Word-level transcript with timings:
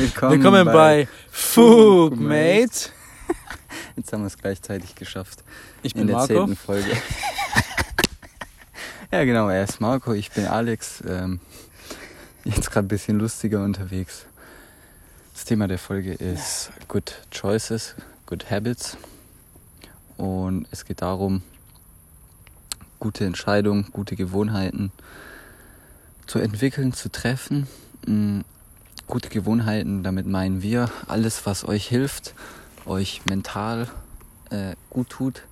Willkommen, 0.00 0.32
Willkommen 0.32 0.64
bei, 0.64 0.72
bei 0.72 1.08
Foogmate. 1.30 2.70
Jetzt 3.96 4.10
haben 4.10 4.22
wir 4.22 4.28
es 4.28 4.38
gleichzeitig 4.38 4.94
geschafft. 4.94 5.44
Ich 5.82 5.92
bin 5.92 6.02
in 6.02 6.06
der 6.06 6.16
Marco. 6.16 6.32
zehnten 6.32 6.56
Folge. 6.56 6.90
ja, 9.12 9.24
genau, 9.24 9.50
er 9.50 9.62
ist 9.64 9.78
Marco, 9.78 10.14
ich 10.14 10.30
bin 10.30 10.46
Alex. 10.46 11.02
Ähm, 11.06 11.40
jetzt 12.44 12.70
gerade 12.70 12.86
ein 12.86 12.88
bisschen 12.88 13.18
lustiger 13.18 13.62
unterwegs. 13.62 14.24
Das 15.34 15.44
Thema 15.44 15.68
der 15.68 15.78
Folge 15.78 16.14
ist 16.14 16.72
Good 16.88 17.20
Choices, 17.30 17.94
Good 18.24 18.50
Habits. 18.50 18.96
Und 20.16 20.66
es 20.70 20.86
geht 20.86 21.02
darum, 21.02 21.42
gute 23.00 23.26
Entscheidungen, 23.26 23.88
gute 23.92 24.16
Gewohnheiten 24.16 24.92
zu 26.26 26.38
entwickeln, 26.38 26.94
zu 26.94 27.10
treffen. 27.10 27.66
Gute 29.10 29.28
Gewohnheiten, 29.28 30.04
damit 30.04 30.26
meinen 30.26 30.62
wir 30.62 30.88
alles, 31.08 31.44
was 31.44 31.66
euch 31.66 31.88
hilft, 31.88 32.32
euch 32.86 33.26
mental 33.26 33.88
äh, 34.50 34.76
gut 34.88 35.10
tut, 35.10 35.42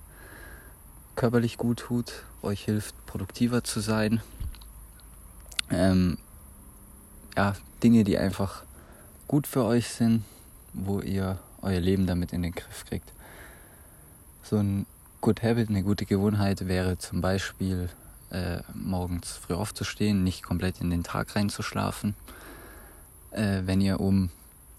körperlich 1.17 1.57
gut 1.57 1.79
tut, 1.79 2.23
euch 2.41 2.63
hilft, 2.63 2.95
produktiver 3.05 3.61
zu 3.65 3.81
sein. 3.81 4.21
Ähm, 5.69 6.17
ja, 7.35 7.53
Dinge, 7.83 8.05
die 8.05 8.17
einfach 8.17 8.63
gut 9.27 9.45
für 9.45 9.65
euch 9.65 9.89
sind, 9.89 10.23
wo 10.71 11.01
ihr 11.01 11.37
euer 11.61 11.81
Leben 11.81 12.07
damit 12.07 12.31
in 12.31 12.43
den 12.43 12.53
Griff 12.53 12.85
kriegt. 12.85 13.11
So 14.41 14.55
ein 14.55 14.85
Good 15.19 15.43
Habit, 15.43 15.67
eine 15.67 15.83
gute 15.83 16.05
Gewohnheit 16.05 16.69
wäre 16.69 16.97
zum 16.97 17.19
Beispiel 17.19 17.89
äh, 18.29 18.61
morgens 18.73 19.33
früh 19.33 19.53
aufzustehen, 19.53 20.23
nicht 20.23 20.43
komplett 20.43 20.79
in 20.79 20.89
den 20.89 21.03
Tag 21.03 21.35
reinzuschlafen. 21.35 22.15
Äh, 23.31 23.61
wenn 23.65 23.81
ihr 23.81 23.99
um 23.99 24.29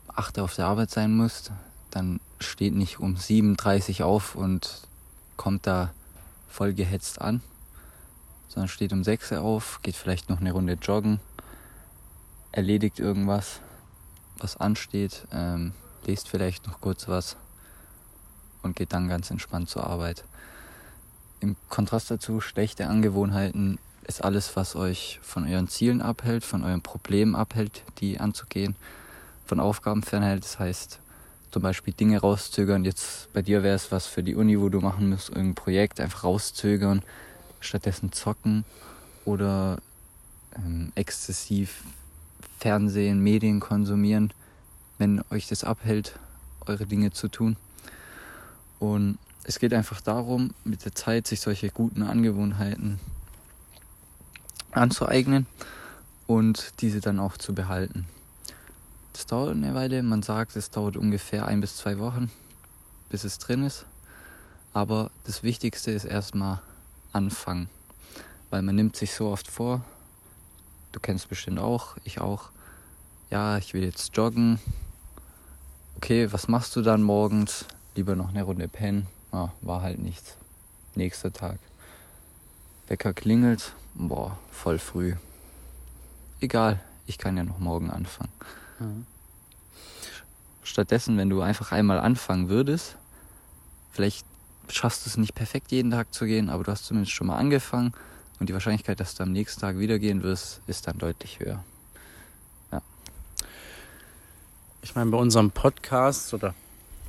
8 0.09 0.39
Uhr 0.39 0.45
auf 0.45 0.55
der 0.55 0.67
Arbeit 0.67 0.91
sein 0.91 1.17
müsst, 1.17 1.53
dann 1.91 2.21
steht 2.41 2.75
nicht 2.75 2.99
um 3.01 3.17
7.30 3.17 4.01
Uhr 4.01 4.07
auf 4.07 4.35
und 4.35 4.83
kommt 5.37 5.67
da 5.67 5.93
voll 6.49 6.75
gehetzt 6.75 7.21
an, 7.21 7.43
sondern 8.49 8.69
steht 8.69 8.93
um 8.93 9.05
6 9.05 9.33
Uhr 9.33 9.41
auf, 9.41 9.81
geht 9.83 9.97
vielleicht 9.97 10.29
noch 10.29 10.41
eine 10.41 10.53
Runde 10.53 10.75
joggen, 10.75 11.21
erledigt 12.53 12.99
irgendwas, 12.99 13.61
was 14.39 14.57
ansteht, 14.57 15.27
ähm, 15.33 15.73
lest 16.05 16.29
vielleicht 16.29 16.67
noch 16.67 16.81
kurz 16.81 17.09
was 17.09 17.37
und 18.63 18.77
geht 18.77 18.93
dann 18.93 19.09
ganz 19.09 19.31
entspannt 19.31 19.69
zur 19.69 19.87
Arbeit. 19.87 20.25
Im 21.41 21.57
Kontrast 21.69 22.11
dazu, 22.11 22.41
schlechte 22.41 22.87
Angewohnheiten 22.89 23.79
ist 24.11 24.25
alles, 24.25 24.57
was 24.57 24.75
euch 24.75 25.21
von 25.23 25.47
euren 25.49 25.69
Zielen 25.69 26.03
abhält, 26.03 26.45
von 26.45 26.65
euren 26.65 26.83
Problemen 26.83 27.37
abhält, 27.37 27.85
die 27.99 28.19
anzugehen, 28.19 28.75
von 29.47 29.61
Aufgaben 29.61 30.03
fernhält. 30.03 30.45
Das 30.45 30.59
heißt, 30.59 30.99
zum 31.53 31.63
Beispiel 31.63 31.95
Dinge 31.95 32.21
rauszögern. 32.21 32.85
Jetzt 32.85 33.33
bei 33.33 33.41
dir 33.41 33.63
wäre 33.63 33.77
es 33.77 33.93
was 33.93 34.07
für 34.07 34.25
die 34.25 34.35
Uni, 34.35 34.61
wo 34.61 34.69
du 34.69 34.81
machen 34.81 35.09
musst, 35.09 35.29
irgendein 35.29 35.55
Projekt 35.55 36.01
einfach 36.01 36.25
rauszögern, 36.25 37.03
stattdessen 37.61 38.11
zocken 38.11 38.65
oder 39.25 39.79
ähm, 40.57 40.91
exzessiv 40.97 41.85
Fernsehen, 42.59 43.21
Medien 43.21 43.61
konsumieren, 43.61 44.33
wenn 44.99 45.23
euch 45.31 45.47
das 45.47 45.63
abhält, 45.63 46.19
eure 46.67 46.87
Dinge 46.87 47.13
zu 47.13 47.29
tun. 47.29 47.57
Und 48.81 49.19
es 49.45 49.61
geht 49.61 49.73
einfach 49.73 50.01
darum, 50.01 50.53
mit 50.65 50.85
der 50.85 50.95
Zeit 50.97 51.29
sich 51.29 51.41
solche 51.41 51.71
guten 51.71 52.03
Angewohnheiten 52.03 52.99
anzueignen 54.73 55.47
und 56.27 56.81
diese 56.81 57.01
dann 57.01 57.19
auch 57.19 57.37
zu 57.37 57.55
behalten. 57.55 58.07
Das 59.13 59.27
dauert 59.27 59.51
eine 59.51 59.75
Weile, 59.75 60.03
man 60.03 60.23
sagt, 60.23 60.57
es 60.57 60.71
dauert 60.71 60.97
ungefähr 60.97 61.47
ein 61.47 61.61
bis 61.61 61.77
zwei 61.77 61.99
Wochen, 61.99 62.31
bis 63.09 63.25
es 63.25 63.39
drin 63.39 63.65
ist. 63.65 63.87
Aber 64.73 65.11
das 65.25 65.43
Wichtigste 65.43 65.91
ist 65.91 66.05
erstmal 66.05 66.61
anfangen, 67.13 67.69
weil 68.51 68.63
man 68.63 68.77
nimmt 68.77 68.97
sich 68.97 69.15
so 69.15 69.29
oft 69.29 69.49
vor, 69.49 69.85
du 70.93 71.01
kennst 71.01 71.29
bestimmt 71.29 71.59
auch, 71.59 71.97
ich 72.05 72.21
auch, 72.21 72.51
ja, 73.31 73.59
ich 73.59 73.75
will 73.75 73.85
jetzt 73.85 74.17
joggen. 74.17 74.61
Okay, 75.97 76.33
was 76.33 76.49
machst 76.49 76.77
du 76.77 76.83
dann 76.83 77.03
morgens? 77.03 77.65
Lieber 77.97 78.15
noch 78.15 78.31
eine 78.31 78.45
Runde 78.45 78.69
pennen 78.69 79.07
Ah, 79.33 79.51
war 79.61 79.83
halt 79.83 80.01
nichts. 80.01 80.37
Nächster 80.97 81.33
Tag. 81.33 81.59
Wecker 82.89 83.15
klingelt. 83.15 83.73
Boah, 83.95 84.39
voll 84.51 84.79
früh. 84.79 85.15
Egal, 86.41 86.81
ich 87.07 87.19
kann 87.19 87.37
ja 87.37 87.45
noch 87.45 87.59
morgen 87.59 87.91
anfangen. 87.91 88.33
Mhm. 88.79 89.07
Stattdessen, 90.63 91.17
wenn 91.17 91.31
du 91.31 91.41
einfach 91.41 91.73
einmal 91.73 91.99
anfangen 91.99 92.49
würdest, 92.49 92.97
vielleicht 93.91 94.25
schaffst 94.69 95.05
du 95.05 95.11
es 95.11 95.17
nicht 95.17 95.35
perfekt 95.35 95.73
jeden 95.73 95.91
Tag 95.91 96.15
zu 96.15 96.27
gehen, 96.27 96.49
aber 96.49 96.65
du 96.65 96.71
hast 96.71 96.85
zumindest 96.87 97.13
schon 97.13 97.27
mal 97.27 97.37
angefangen 97.37 97.93
und 98.39 98.49
die 98.49 98.53
Wahrscheinlichkeit, 98.53 99.01
dass 99.01 99.15
du 99.15 99.23
am 99.23 99.33
nächsten 99.33 99.61
Tag 99.61 99.79
wieder 99.79 99.99
gehen 99.99 100.23
wirst, 100.23 100.61
ist 100.67 100.87
dann 100.87 100.99
deutlich 100.99 101.41
höher. 101.41 101.63
Ja. 102.73 102.81
Ich 104.83 104.95
meine, 104.95 105.11
bei 105.11 105.19
unserem 105.19 105.51
Podcast 105.51 106.33
oder 106.33 106.55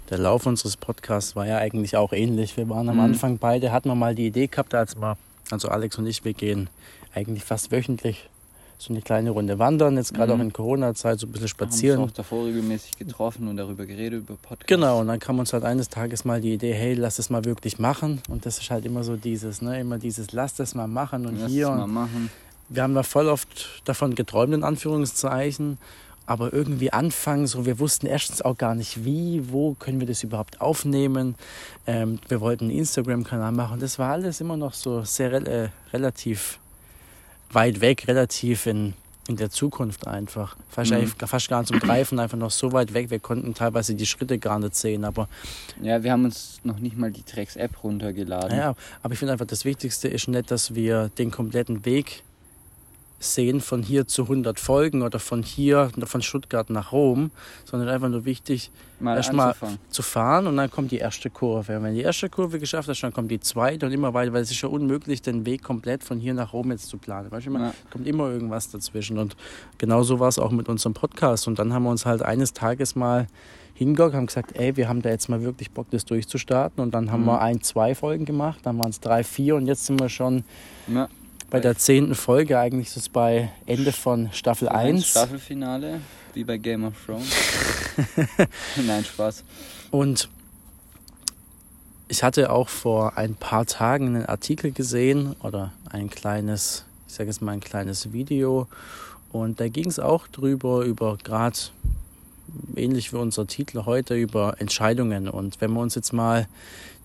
der 0.10 0.18
Lauf 0.18 0.46
unseres 0.46 0.76
Podcasts 0.76 1.38
war 1.38 1.48
ja 1.48 1.58
eigentlich 1.58 1.96
auch 1.96 2.12
ähnlich. 2.12 2.58
Wir 2.58 2.68
waren 2.68 2.90
am 2.90 2.96
mhm. 2.96 3.02
Anfang 3.02 3.38
beide, 3.38 3.72
hatten 3.72 3.90
wir 3.90 3.96
mal 3.96 4.14
die 4.14 4.28
Idee 4.28 4.48
gehabt, 4.48 4.76
als 4.76 4.96
wir, 4.96 5.18
also 5.54 5.70
Alex 5.70 5.98
und 5.98 6.08
ich, 6.08 6.24
wir 6.26 6.34
gehen 6.34 6.70
eigentlich 7.14 7.44
fast 7.44 7.72
wöchentlich 7.72 8.30
so 8.82 8.92
eine 8.92 9.02
kleine 9.04 9.30
Runde 9.30 9.60
wandern, 9.60 9.96
jetzt 9.96 10.14
gerade 10.14 10.34
mhm. 10.34 10.40
auch 10.40 10.44
in 10.44 10.54
Corona-Zeit 10.54 11.20
so 11.20 11.28
ein 11.28 11.32
bisschen 11.32 11.48
spazieren. 11.48 11.98
Wir 11.98 11.98
haben 11.98 12.04
uns 12.04 12.14
auch 12.14 12.18
davor 12.18 12.46
regelmäßig 12.48 12.98
getroffen 12.98 13.48
und 13.48 13.58
darüber 13.58 13.86
geredet, 13.86 14.24
über 14.24 14.36
Podcasts. 14.36 14.66
Genau, 14.66 15.02
und 15.02 15.08
dann 15.08 15.20
kam 15.20 15.38
uns 15.38 15.54
halt 15.54 15.64
eines 15.64 15.90
Tages 15.90 16.26
mal 16.26 16.42
die 16.42 16.56
Idee, 16.56 16.74
hey, 16.74 16.96
lass 16.96 17.20
es 17.20 17.30
mal 17.30 17.46
wirklich 17.46 17.78
machen. 17.78 18.24
Und 18.28 18.48
das 18.48 18.58
ist 18.58 18.72
halt 18.72 18.86
immer 18.86 19.04
so 19.04 19.18
dieses, 19.18 19.62
ne, 19.62 19.80
immer 19.80 20.00
dieses, 20.00 20.32
lass 20.32 20.56
das 20.56 20.74
mal 20.74 20.88
machen 20.88 21.28
und 21.28 21.40
lass 21.40 21.52
hier. 21.52 21.68
Es 21.70 21.78
mal 21.78 21.86
machen. 21.86 22.32
Wir 22.70 22.82
haben 22.82 22.96
da 22.96 23.04
voll 23.04 23.28
oft 23.28 23.82
davon 23.86 24.16
geträumt, 24.16 24.54
in 24.54 24.64
Anführungszeichen 24.64 25.78
aber 26.26 26.54
irgendwie 26.54 26.94
anfangen, 26.94 27.48
so 27.48 27.66
wir 27.66 27.80
wussten 27.80 28.06
erstens 28.08 28.42
auch 28.42 28.58
gar 28.58 28.76
nicht 28.76 29.04
wie, 29.04 29.52
wo 29.52 29.74
können 29.74 30.00
wir 30.00 30.08
das 30.08 30.24
überhaupt 30.24 30.62
aufnehmen. 30.62 31.36
Ähm, 31.88 32.20
wir 32.28 32.42
wollten 32.42 32.66
einen 32.66 32.78
Instagram-Kanal 32.78 33.52
machen. 33.52 33.80
Das 33.80 34.00
war 34.00 34.12
alles 34.12 34.40
immer 34.40 34.58
noch 34.58 34.74
so 34.74 35.04
sehr 35.04 35.34
äh, 35.34 35.70
relativ 35.92 36.60
weit 37.52 37.82
weg, 37.82 38.08
relativ 38.08 38.66
in, 38.66 38.94
in 39.28 39.36
der 39.36 39.50
Zukunft 39.50 40.08
einfach. 40.08 40.56
Fast, 40.70 40.92
mhm. 40.92 41.08
fast 41.08 41.50
gar 41.50 41.60
nicht 41.60 41.70
zum 41.70 41.80
Greifen, 41.80 42.20
einfach 42.20 42.38
noch 42.38 42.52
so 42.52 42.72
weit 42.72 42.94
weg. 42.94 43.10
Wir 43.10 43.20
konnten 43.20 43.54
teilweise 43.54 43.96
die 43.96 44.06
Schritte 44.06 44.38
gar 44.38 44.60
nicht 44.60 44.76
sehen. 44.76 45.04
Aber 45.04 45.28
ja, 45.82 46.04
wir 46.04 46.12
haben 46.12 46.26
uns 46.26 46.60
noch 46.64 46.80
nicht 46.80 46.98
mal 46.98 47.12
die 47.12 47.24
Drecks-App 47.24 47.84
runtergeladen. 47.84 48.58
Ja, 48.58 48.76
aber 49.04 49.14
ich 49.14 49.20
finde 49.20 49.34
einfach, 49.34 49.48
das 49.48 49.66
Wichtigste 49.66 50.08
ist 50.08 50.28
nicht, 50.28 50.52
dass 50.52 50.76
wir 50.76 51.10
den 51.18 51.32
kompletten 51.32 51.84
Weg 51.86 52.24
sehen 53.22 53.62
von 53.62 53.84
hier 53.84 54.08
zu 54.08 54.24
100 54.24 54.60
Folgen 54.60 55.04
oder 55.04 55.20
von 55.20 55.44
hier, 55.44 55.92
von 56.06 56.22
Stuttgart 56.22 56.70
nach 56.70 56.92
Rom, 56.92 57.32
sondern 57.66 57.90
einfach 57.90 58.10
nur 58.10 58.26
wichtig, 58.26 58.72
erstmal 59.00 59.56
zu 59.90 60.02
fahren 60.02 60.48
und 60.48 60.58
dann 60.58 60.70
kommt 60.70 60.92
die 60.92 60.98
erste 60.98 61.30
Kurve. 61.30 61.78
Und 61.78 61.84
wenn 61.84 61.96
die 61.96 62.02
erste 62.02 62.30
Kurve 62.30 62.60
geschafft 62.60 62.90
hast, 62.90 63.02
dann 63.02 63.14
kommt 63.14 63.32
die 63.32 63.40
zweite 63.40 63.86
und 63.86 63.92
immer 63.92 64.14
weiter, 64.14 64.34
weil 64.34 64.42
es 64.42 64.52
ist 64.52 64.62
ja 64.62 64.70
unmöglich, 64.70 65.22
den 65.22 65.46
Weg 65.46 65.64
komplett 65.64 66.04
von 66.04 66.20
hier 66.20 66.34
nach 66.34 66.54
Rom 66.54 66.72
jetzt 66.72 66.88
zu 66.88 66.98
planen. 66.98 67.32
Weißt 67.32 67.48
du, 67.48 67.54
ja. 67.54 67.74
kommt 67.92 68.08
immer 68.08 68.30
irgendwas 68.30 68.70
dazwischen. 68.70 69.18
Und 69.18 69.36
genauso 69.78 70.20
war 70.20 70.28
es 70.28 70.40
auch 70.40 70.52
mit 70.52 70.68
unserem 70.68 70.94
Podcast. 70.94 71.48
Und 71.48 71.60
dann 71.60 71.74
haben 71.74 71.84
wir 71.84 71.92
uns 71.92 72.06
halt 72.06 72.24
eines 72.24 72.54
Tages 72.54 72.96
mal 72.96 73.28
hingegangen, 73.76 74.16
haben 74.16 74.28
gesagt, 74.28 74.56
ey, 74.58 74.78
wir 74.78 74.90
haben 74.90 75.02
da 75.02 75.10
jetzt 75.10 75.30
mal 75.30 75.42
wirklich 75.42 75.72
Bock, 75.72 75.88
das 75.92 76.06
durchzustarten. 76.06 76.84
Und 76.84 76.94
dann 76.94 77.12
haben 77.12 77.22
mhm. 77.22 77.28
wir 77.28 77.42
ein, 77.42 77.62
zwei 77.62 77.96
Folgen 77.96 78.26
gemacht, 78.26 78.60
dann 78.64 78.78
waren 78.80 78.90
es 78.90 79.00
drei, 79.00 79.24
vier 79.24 79.56
und 79.56 79.68
jetzt 79.68 79.86
sind 79.86 80.00
wir 80.00 80.10
schon 80.10 80.44
ja 80.88 81.08
bei 81.52 81.60
der 81.60 81.78
zehnten 81.78 82.16
Folge, 82.16 82.58
eigentlich 82.58 82.88
ist 82.88 82.98
es 82.98 83.10
bei 83.10 83.52
Ende 83.66 83.92
von 83.92 84.30
Staffel 84.32 84.70
1. 84.70 85.06
Staffelfinale, 85.06 86.00
wie 86.34 86.46
bei 86.46 86.58
Game 86.58 86.86
of 86.86 86.94
Thrones. 87.06 87.30
Nein, 88.88 89.04
Spaß. 89.04 89.44
Und 89.92 90.30
ich 92.08 92.24
hatte 92.24 92.52
auch 92.52 92.70
vor 92.70 93.18
ein 93.18 93.36
paar 93.36 93.66
Tagen 93.66 94.16
einen 94.16 94.26
Artikel 94.26 94.72
gesehen 94.72 95.36
oder 95.44 95.74
ein 95.90 96.10
kleines, 96.10 96.86
ich 97.10 97.16
sage 97.16 97.30
jetzt 97.30 97.42
mal 97.42 97.52
ein 97.52 97.60
kleines 97.60 98.14
Video. 98.14 98.68
Und 99.34 99.60
da 99.60 99.68
ging 99.68 99.88
es 99.88 100.00
auch 100.00 100.28
drüber, 100.30 100.86
über 100.86 101.18
gerade 101.18 101.58
ähnlich 102.76 103.14
wie 103.14 103.18
unser 103.18 103.48
Titel 103.48 103.86
heute, 103.86 104.16
über 104.16 104.56
Entscheidungen. 104.60 105.30
Und 105.30 105.62
wenn 105.62 105.72
wir 105.74 105.82
uns 105.82 105.96
jetzt 105.96 106.14
mal 106.14 106.48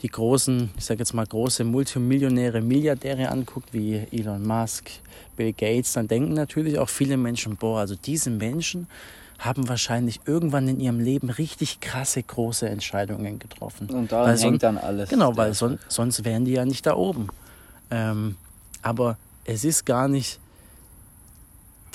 die 0.02 0.08
großen, 0.08 0.70
ich 0.76 0.84
sage 0.84 1.00
jetzt 1.00 1.14
mal 1.14 1.26
große 1.26 1.64
Multimillionäre, 1.64 2.60
Milliardäre 2.60 3.30
anguckt, 3.30 3.72
wie 3.72 4.06
Elon 4.12 4.46
Musk, 4.46 4.90
Bill 5.36 5.52
Gates, 5.52 5.94
dann 5.94 6.08
denken 6.08 6.34
natürlich 6.34 6.78
auch 6.78 6.88
viele 6.88 7.16
Menschen, 7.16 7.56
boah, 7.56 7.80
also 7.80 7.94
diese 7.94 8.30
Menschen 8.30 8.86
haben 9.38 9.68
wahrscheinlich 9.68 10.20
irgendwann 10.24 10.66
in 10.68 10.80
ihrem 10.80 11.00
Leben 11.00 11.28
richtig 11.28 11.80
krasse, 11.80 12.22
große 12.22 12.68
Entscheidungen 12.68 13.38
getroffen. 13.38 13.88
Und 13.90 14.12
da 14.12 14.32
hängt 14.32 14.62
dann 14.62 14.78
alles. 14.78 15.10
Genau, 15.10 15.36
weil 15.36 15.52
son 15.54 15.78
sonst 15.88 16.24
wären 16.24 16.44
die 16.44 16.52
ja 16.52 16.64
nicht 16.64 16.86
da 16.86 16.96
oben. 16.96 17.28
Ähm, 17.90 18.36
aber 18.82 19.18
es 19.44 19.64
ist 19.64 19.84
gar 19.84 20.08
nicht 20.08 20.40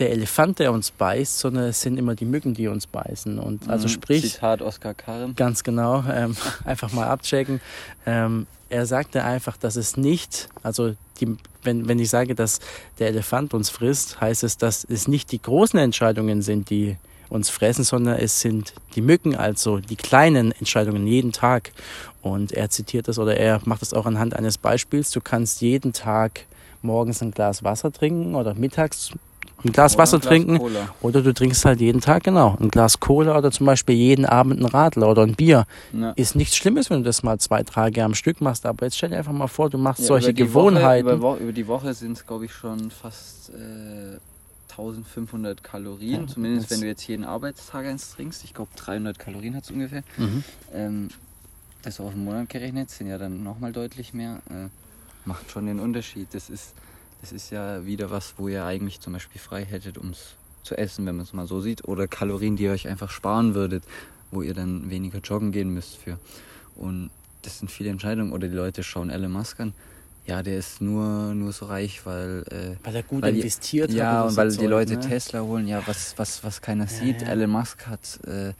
der 0.01 0.11
Elefant, 0.11 0.59
der 0.59 0.73
uns 0.73 0.91
beißt, 0.91 1.39
sondern 1.39 1.63
es 1.65 1.79
sind 1.81 1.97
immer 1.97 2.15
die 2.15 2.25
Mücken, 2.25 2.53
die 2.53 2.67
uns 2.67 2.87
beißen. 2.87 3.39
Und 3.39 3.69
also 3.69 3.87
Mhm. 3.87 3.91
sprich, 3.91 4.21
Zitat 4.33 4.61
Oskar 4.61 4.93
Karim. 4.93 5.35
ganz 5.35 5.63
genau, 5.63 6.03
ähm, 6.11 6.35
einfach 6.65 6.91
mal 6.91 7.07
abchecken. 7.07 7.61
Ähm, 8.05 8.47
er 8.69 8.85
sagte 8.85 9.23
einfach, 9.23 9.57
dass 9.57 9.75
es 9.75 9.95
nicht, 9.97 10.49
also 10.63 10.95
die, 11.19 11.37
wenn, 11.63 11.87
wenn 11.87 11.99
ich 11.99 12.09
sage, 12.09 12.35
dass 12.35 12.59
der 12.99 13.07
Elefant 13.09 13.53
uns 13.53 13.69
frisst, 13.69 14.19
heißt 14.19 14.43
es, 14.43 14.57
dass 14.57 14.83
es 14.83 15.07
nicht 15.07 15.31
die 15.31 15.41
großen 15.41 15.79
Entscheidungen 15.79 16.41
sind, 16.41 16.69
die 16.69 16.97
uns 17.29 17.49
fressen, 17.49 17.83
sondern 17.85 18.17
es 18.17 18.41
sind 18.41 18.73
die 18.95 19.01
Mücken, 19.01 19.35
also 19.35 19.77
die 19.79 19.95
kleinen 19.95 20.51
Entscheidungen 20.53 21.05
jeden 21.07 21.31
Tag. 21.31 21.71
Und 22.21 22.51
er 22.51 22.69
zitiert 22.69 23.07
das 23.07 23.19
oder 23.19 23.37
er 23.37 23.61
macht 23.65 23.81
das 23.81 23.93
auch 23.93 24.05
anhand 24.05 24.35
eines 24.35 24.57
Beispiels. 24.57 25.11
Du 25.11 25.21
kannst 25.21 25.61
jeden 25.61 25.93
Tag 25.93 26.45
morgens 26.81 27.21
ein 27.21 27.31
Glas 27.31 27.63
Wasser 27.63 27.91
trinken 27.91 28.35
oder 28.35 28.53
mittags 28.53 29.11
ein 29.63 29.71
Glas 29.71 29.93
Oder 29.93 30.03
Wasser 30.03 30.17
ein 30.17 30.21
Glas 30.21 30.29
trinken 30.29 30.57
Cola. 30.57 30.95
oder 31.01 31.21
du 31.21 31.33
trinkst 31.33 31.65
halt 31.65 31.81
jeden 31.81 32.01
Tag, 32.01 32.23
genau, 32.23 32.57
ein 32.59 32.69
Glas 32.69 32.99
Cola 32.99 33.37
oder 33.37 33.51
zum 33.51 33.65
Beispiel 33.65 33.95
jeden 33.95 34.25
Abend 34.25 34.59
ein 34.59 34.65
Radler 34.65 35.09
oder 35.09 35.23
ein 35.23 35.35
Bier. 35.35 35.65
Ja. 35.93 36.11
Ist 36.11 36.35
nichts 36.35 36.55
Schlimmes, 36.55 36.89
wenn 36.89 36.97
du 36.99 37.03
das 37.03 37.23
mal 37.23 37.39
zwei 37.39 37.63
Tage 37.63 38.03
am 38.03 38.13
Stück 38.15 38.41
machst, 38.41 38.65
aber 38.65 38.85
jetzt 38.85 38.97
stell 38.97 39.09
dir 39.09 39.17
einfach 39.17 39.31
mal 39.33 39.47
vor, 39.47 39.69
du 39.69 39.77
machst 39.77 40.01
Ja, 40.01 40.07
solche 40.07 40.33
Gewohnheiten. 40.33 41.05
Woche, 41.07 41.15
über, 41.15 41.37
über 41.37 41.51
die 41.53 41.67
Woche 41.67 41.93
sind 41.93 42.13
es, 42.13 42.25
glaube 42.25 42.45
ich, 42.45 42.53
schon 42.53 42.91
fast 42.91 43.49
äh, 43.49 44.17
1500 44.71 45.63
Kalorien. 45.63 46.21
Ja, 46.21 46.27
Zumindest 46.27 46.71
wenn 46.71 46.81
du 46.81 46.87
jetzt 46.87 47.05
jeden 47.07 47.25
Arbeitstag 47.25 47.85
eins 47.85 48.11
trinkst. 48.11 48.43
Ich 48.43 48.53
glaube, 48.53 48.71
300 48.75 49.19
Kalorien 49.19 49.55
hat 49.55 49.65
es 49.65 49.71
ungefähr. 49.71 50.03
Mhm. 50.17 50.43
Ähm, 50.73 51.07
das 51.83 51.99
auf 51.99 52.13
einen 52.13 52.23
Monat 52.25 52.49
gerechnet 52.49 52.89
sind 52.89 53.07
ja 53.07 53.17
dann 53.17 53.43
nochmal 53.43 53.71
deutlich 53.71 54.13
mehr. 54.13 54.41
Äh, 54.49 54.67
macht 55.25 55.51
schon 55.51 55.65
den 55.65 55.79
Unterschied. 55.79 56.27
Das 56.31 56.49
ist, 56.49 56.73
das 57.21 57.31
ist 57.31 57.49
ja 57.51 57.85
wieder 57.85 58.09
was, 58.11 58.33
wo 58.37 58.47
ihr 58.47 58.65
eigentlich 58.65 58.99
zum 58.99 59.13
Beispiel 59.13 59.39
frei 59.39 59.63
hättet, 59.65 59.97
um 59.97 60.09
es 60.09 60.35
zu 60.63 60.77
essen, 60.77 61.05
wenn 61.05 61.15
man 61.15 61.25
es 61.25 61.33
mal 61.33 61.47
so 61.47 61.61
sieht. 61.61 61.87
Oder 61.87 62.07
Kalorien, 62.07 62.55
die 62.55 62.63
ihr 62.63 62.71
euch 62.71 62.87
einfach 62.87 63.09
sparen 63.09 63.55
würdet, 63.55 63.83
wo 64.31 64.41
ihr 64.41 64.53
dann 64.53 64.89
weniger 64.89 65.19
joggen 65.19 65.51
gehen 65.51 65.69
müsst 65.73 65.97
für. 65.97 66.17
Und 66.75 67.09
das 67.43 67.59
sind 67.59 67.69
viele 67.71 67.89
Entscheidungen. 67.89 68.31
Oder 68.31 68.47
die 68.47 68.55
Leute 68.55 68.83
schauen 68.83 69.09
Elon 69.09 69.31
Musk 69.31 69.59
an. 69.59 69.73
Ja, 70.27 70.43
der 70.43 70.57
ist 70.59 70.81
nur, 70.81 71.33
nur 71.33 71.51
so 71.51 71.65
reich, 71.65 72.05
weil 72.05 72.43
äh, 72.51 72.85
Weil 72.85 72.95
er 72.95 73.03
gut 73.03 73.23
Weil 73.23 73.33
die- 73.33 73.39
investiert 73.39 73.89
hat. 73.89 73.95
ja, 73.97 74.21
und 74.23 74.29
so 74.31 74.37
weil 74.37 74.55
die 74.55 74.67
Leute 74.67 74.93
ne? 74.93 74.99
Tesla 74.99 75.41
holen, 75.41 75.67
ja, 75.67 75.81
was, 75.87 76.13
was, 76.17 76.43
was 76.43 76.61
keiner 76.61 76.85
sieht. 76.87 77.23
ja. 77.23 77.29
Elon 77.29 77.49
Musk 77.49 77.87
hat 77.87 78.19
äh, 78.27 78.53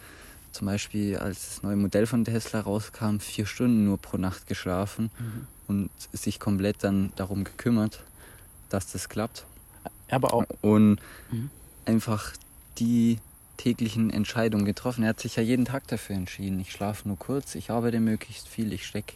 zum 0.52 0.66
Beispiel, 0.68 1.18
als 1.18 1.48
das 1.48 1.64
neue 1.64 1.76
Modell 1.76 2.08
von 2.08 2.26
Tesla 2.26 2.62
rauskam, 2.62 3.20
vier 3.20 3.46
Stunden 3.46 3.86
nur 3.86 4.00
pro 4.00 4.18
Nacht 4.18 4.48
geschlafen 4.48 5.12
Mhm. 5.20 5.48
und 5.68 5.90
sich 6.14 6.40
komplett 6.40 6.84
dann 6.84 7.14
darum 7.16 7.44
gekümmert, 7.44 8.02
dass 8.74 8.92
das 8.92 9.10
klappt. 9.10 9.46
Aber 10.10 10.34
auch, 10.34 10.46
Und 10.62 11.00
Mhm. 11.32 11.50
einfach 11.86 12.34
die 12.78 13.20
täglichen 13.58 14.10
Entscheidungen 14.10 14.66
getroffen. 14.66 15.04
Er 15.04 15.10
hat 15.10 15.20
sich 15.20 15.36
ja 15.36 15.44
jeden 15.44 15.66
Tag 15.66 15.88
dafür 15.88 16.16
entschieden. 16.16 16.60
Ich 16.60 16.72
schlafe 16.72 17.08
nur 17.08 17.18
kurz, 17.18 17.56
ich 17.56 17.70
arbeite 17.70 18.00
möglichst 18.00 18.48
viel, 18.48 18.74
ich 18.74 18.86
steck, 18.86 19.14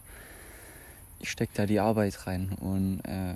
ich 1.20 1.32
steck 1.32 1.50
da 1.56 1.66
die 1.66 1.80
Arbeit 1.80 2.28
rein. 2.28 2.50
Und 2.60 3.02
äh, 3.06 3.36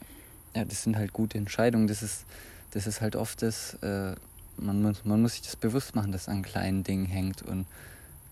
ja, 0.55 0.65
das 0.65 0.83
sind 0.83 0.97
halt 0.97 1.11
gute 1.13 1.37
Entscheidungen. 1.37 1.87
Das 1.87 2.03
ist, 2.03 2.25
das 2.71 2.85
ist 2.85 3.01
halt 3.01 3.15
oft 3.15 3.41
das, 3.41 3.73
äh, 3.81 4.15
man, 4.57 4.81
muss, 4.81 5.03
man 5.03 5.21
muss 5.21 5.33
sich 5.33 5.41
das 5.41 5.55
bewusst 5.55 5.95
machen, 5.95 6.11
dass 6.11 6.29
an 6.29 6.43
kleinen 6.43 6.83
Dingen 6.83 7.05
hängt. 7.05 7.41
Und 7.41 7.65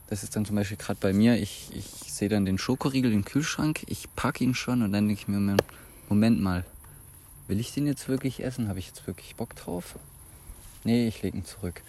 das 0.10 0.24
ist 0.24 0.36
dann 0.36 0.46
zum 0.46 0.56
Beispiel 0.56 0.78
gerade 0.78 1.00
bei 1.02 1.14
mir, 1.14 1.36
ich, 1.42 1.70
ich 1.74 1.86
sehe 2.14 2.30
dann 2.30 2.46
den 2.46 2.58
Schokoriegel 2.58 3.12
im 3.12 3.26
Kühlschrank, 3.26 3.82
ich 3.88 4.08
packe 4.16 4.44
ihn 4.44 4.54
schon 4.54 4.82
und 4.84 4.94
dann 4.94 5.08
denke 5.08 5.22
ich 5.22 5.28
mir, 5.28 5.58
Moment 6.10 6.42
mal, 6.42 6.64
will 7.48 7.60
ich 7.60 7.74
den 7.74 7.88
jetzt 7.88 8.08
wirklich 8.08 8.44
essen? 8.44 8.68
Habe 8.68 8.80
ich 8.80 8.88
jetzt 8.88 9.08
wirklich 9.08 9.36
Bock 9.36 9.56
drauf? 9.56 9.96
Nee, 10.84 11.08
ich 11.08 11.22
lege 11.22 11.38
ihn 11.38 11.46
zurück. 11.46 11.82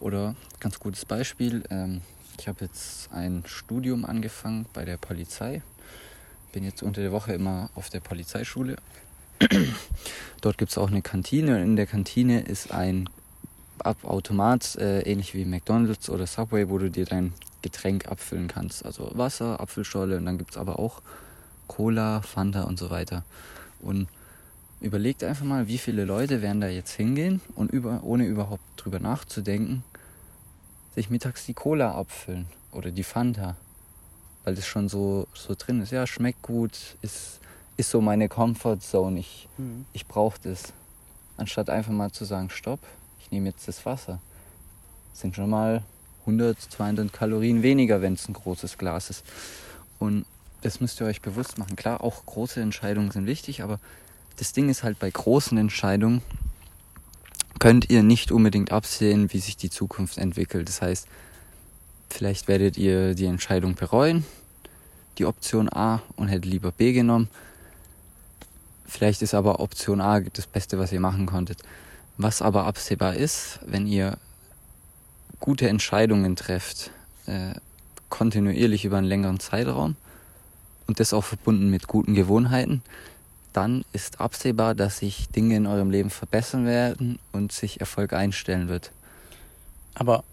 Oder 0.00 0.34
ganz 0.60 0.78
gutes 0.78 1.04
Beispiel, 1.04 1.64
ähm, 1.70 2.02
ich 2.38 2.48
habe 2.48 2.64
jetzt 2.64 3.10
ein 3.12 3.44
Studium 3.46 4.04
angefangen 4.04 4.66
bei 4.72 4.84
der 4.84 4.98
Polizei. 4.98 5.62
Bin 6.52 6.64
jetzt 6.64 6.82
unter 6.82 7.00
der 7.00 7.12
Woche 7.12 7.32
immer 7.32 7.70
auf 7.74 7.88
der 7.88 8.00
Polizeischule. 8.00 8.76
Dort 10.40 10.58
gibt 10.58 10.70
es 10.70 10.78
auch 10.78 10.90
eine 10.90 11.02
Kantine 11.02 11.56
und 11.56 11.62
in 11.62 11.76
der 11.76 11.86
Kantine 11.86 12.40
ist 12.40 12.72
ein 12.72 13.08
Ab 13.78 14.04
Automat, 14.04 14.76
äh, 14.76 15.00
ähnlich 15.02 15.34
wie 15.34 15.44
McDonalds 15.44 16.08
oder 16.08 16.26
Subway, 16.26 16.70
wo 16.70 16.78
du 16.78 16.90
dir 16.90 17.04
dein 17.04 17.34
Getränk 17.60 18.08
abfüllen 18.08 18.48
kannst. 18.48 18.86
Also 18.86 19.10
Wasser, 19.14 19.60
Apfelschorle 19.60 20.16
und 20.16 20.24
dann 20.24 20.38
gibt 20.38 20.52
es 20.52 20.56
aber 20.56 20.78
auch 20.78 21.02
Cola, 21.66 22.22
Fanta 22.22 22.62
und 22.62 22.78
so 22.78 22.88
weiter. 22.90 23.22
Und 23.80 24.08
überlegt 24.80 25.24
einfach 25.24 25.44
mal, 25.44 25.68
wie 25.68 25.78
viele 25.78 26.04
Leute 26.04 26.42
werden 26.42 26.60
da 26.60 26.68
jetzt 26.68 26.92
hingehen 26.92 27.40
und 27.54 27.70
über, 27.72 28.02
ohne 28.04 28.26
überhaupt 28.26 28.62
drüber 28.76 29.00
nachzudenken, 29.00 29.84
sich 30.94 31.10
mittags 31.10 31.46
die 31.46 31.54
Cola 31.54 31.92
abfüllen 31.92 32.46
oder 32.72 32.90
die 32.90 33.02
Fanta. 33.04 33.56
Weil 34.44 34.54
das 34.54 34.66
schon 34.66 34.88
so, 34.88 35.26
so 35.34 35.54
drin 35.58 35.80
ist. 35.82 35.90
Ja, 35.92 36.06
schmeckt 36.06 36.42
gut, 36.42 36.96
ist, 37.02 37.40
ist 37.76 37.90
so 37.90 38.00
meine 38.00 38.28
Comfort 38.28 38.78
Zone. 38.80 39.18
Ich, 39.20 39.48
Mhm. 39.58 39.86
ich 39.92 40.06
brauche 40.06 40.38
das. 40.42 40.72
Anstatt 41.36 41.68
einfach 41.68 41.92
mal 41.92 42.12
zu 42.12 42.24
sagen, 42.24 42.48
stopp, 42.50 42.80
ich 43.20 43.30
nehme 43.30 43.48
jetzt 43.48 43.66
das 43.68 43.84
Wasser. 43.84 44.20
Sind 45.12 45.34
schon 45.34 45.50
mal 45.50 45.82
100, 46.20 46.60
200 46.60 47.12
Kalorien 47.12 47.62
weniger, 47.62 48.00
wenn 48.02 48.14
es 48.14 48.28
ein 48.28 48.34
großes 48.34 48.78
Glas 48.78 49.10
ist. 49.10 49.24
Und 49.98 50.24
das 50.62 50.80
müsst 50.80 51.00
ihr 51.00 51.06
euch 51.06 51.20
bewusst 51.22 51.58
machen. 51.58 51.76
Klar, 51.76 52.02
auch 52.02 52.24
große 52.24 52.60
Entscheidungen 52.60 53.10
sind 53.10 53.26
wichtig, 53.26 53.62
aber 53.62 53.78
das 54.36 54.52
Ding 54.52 54.68
ist 54.68 54.82
halt 54.82 54.98
bei 54.98 55.10
großen 55.10 55.56
Entscheidungen 55.58 56.22
könnt 57.58 57.90
ihr 57.90 58.02
nicht 58.02 58.32
unbedingt 58.32 58.70
absehen, 58.70 59.32
wie 59.32 59.38
sich 59.38 59.56
die 59.56 59.70
Zukunft 59.70 60.18
entwickelt. 60.18 60.68
Das 60.68 60.82
heißt, 60.82 61.08
vielleicht 62.10 62.48
werdet 62.48 62.76
ihr 62.76 63.14
die 63.14 63.26
Entscheidung 63.26 63.74
bereuen, 63.74 64.24
die 65.18 65.24
Option 65.24 65.72
A 65.72 66.02
und 66.16 66.28
hättet 66.28 66.44
lieber 66.44 66.72
B 66.72 66.92
genommen. 66.92 67.28
Vielleicht 68.86 69.22
ist 69.22 69.34
aber 69.34 69.60
Option 69.60 70.00
A 70.00 70.20
das 70.20 70.46
Beste, 70.46 70.78
was 70.78 70.92
ihr 70.92 71.00
machen 71.00 71.26
konntet. 71.26 71.62
Was 72.18 72.40
aber 72.40 72.66
absehbar 72.66 73.14
ist, 73.14 73.60
wenn 73.66 73.86
ihr 73.86 74.16
gute 75.40 75.68
Entscheidungen 75.68 76.36
trefft, 76.36 76.90
äh, 77.26 77.54
kontinuierlich 78.08 78.84
über 78.84 78.98
einen 78.98 79.06
längeren 79.06 79.40
Zeitraum 79.40 79.96
und 80.86 81.00
das 81.00 81.12
auch 81.12 81.24
verbunden 81.24 81.68
mit 81.68 81.88
guten 81.88 82.14
Gewohnheiten, 82.14 82.82
dann 83.56 83.84
ist 83.92 84.20
absehbar, 84.20 84.74
dass 84.74 84.98
sich 84.98 85.28
Dinge 85.28 85.56
in 85.56 85.66
eurem 85.66 85.90
Leben 85.90 86.10
verbessern 86.10 86.66
werden 86.66 87.18
und 87.32 87.52
sich 87.52 87.80
Erfolg 87.80 88.12
einstellen 88.12 88.68
wird. 88.68 88.92
Aber 89.94 90.24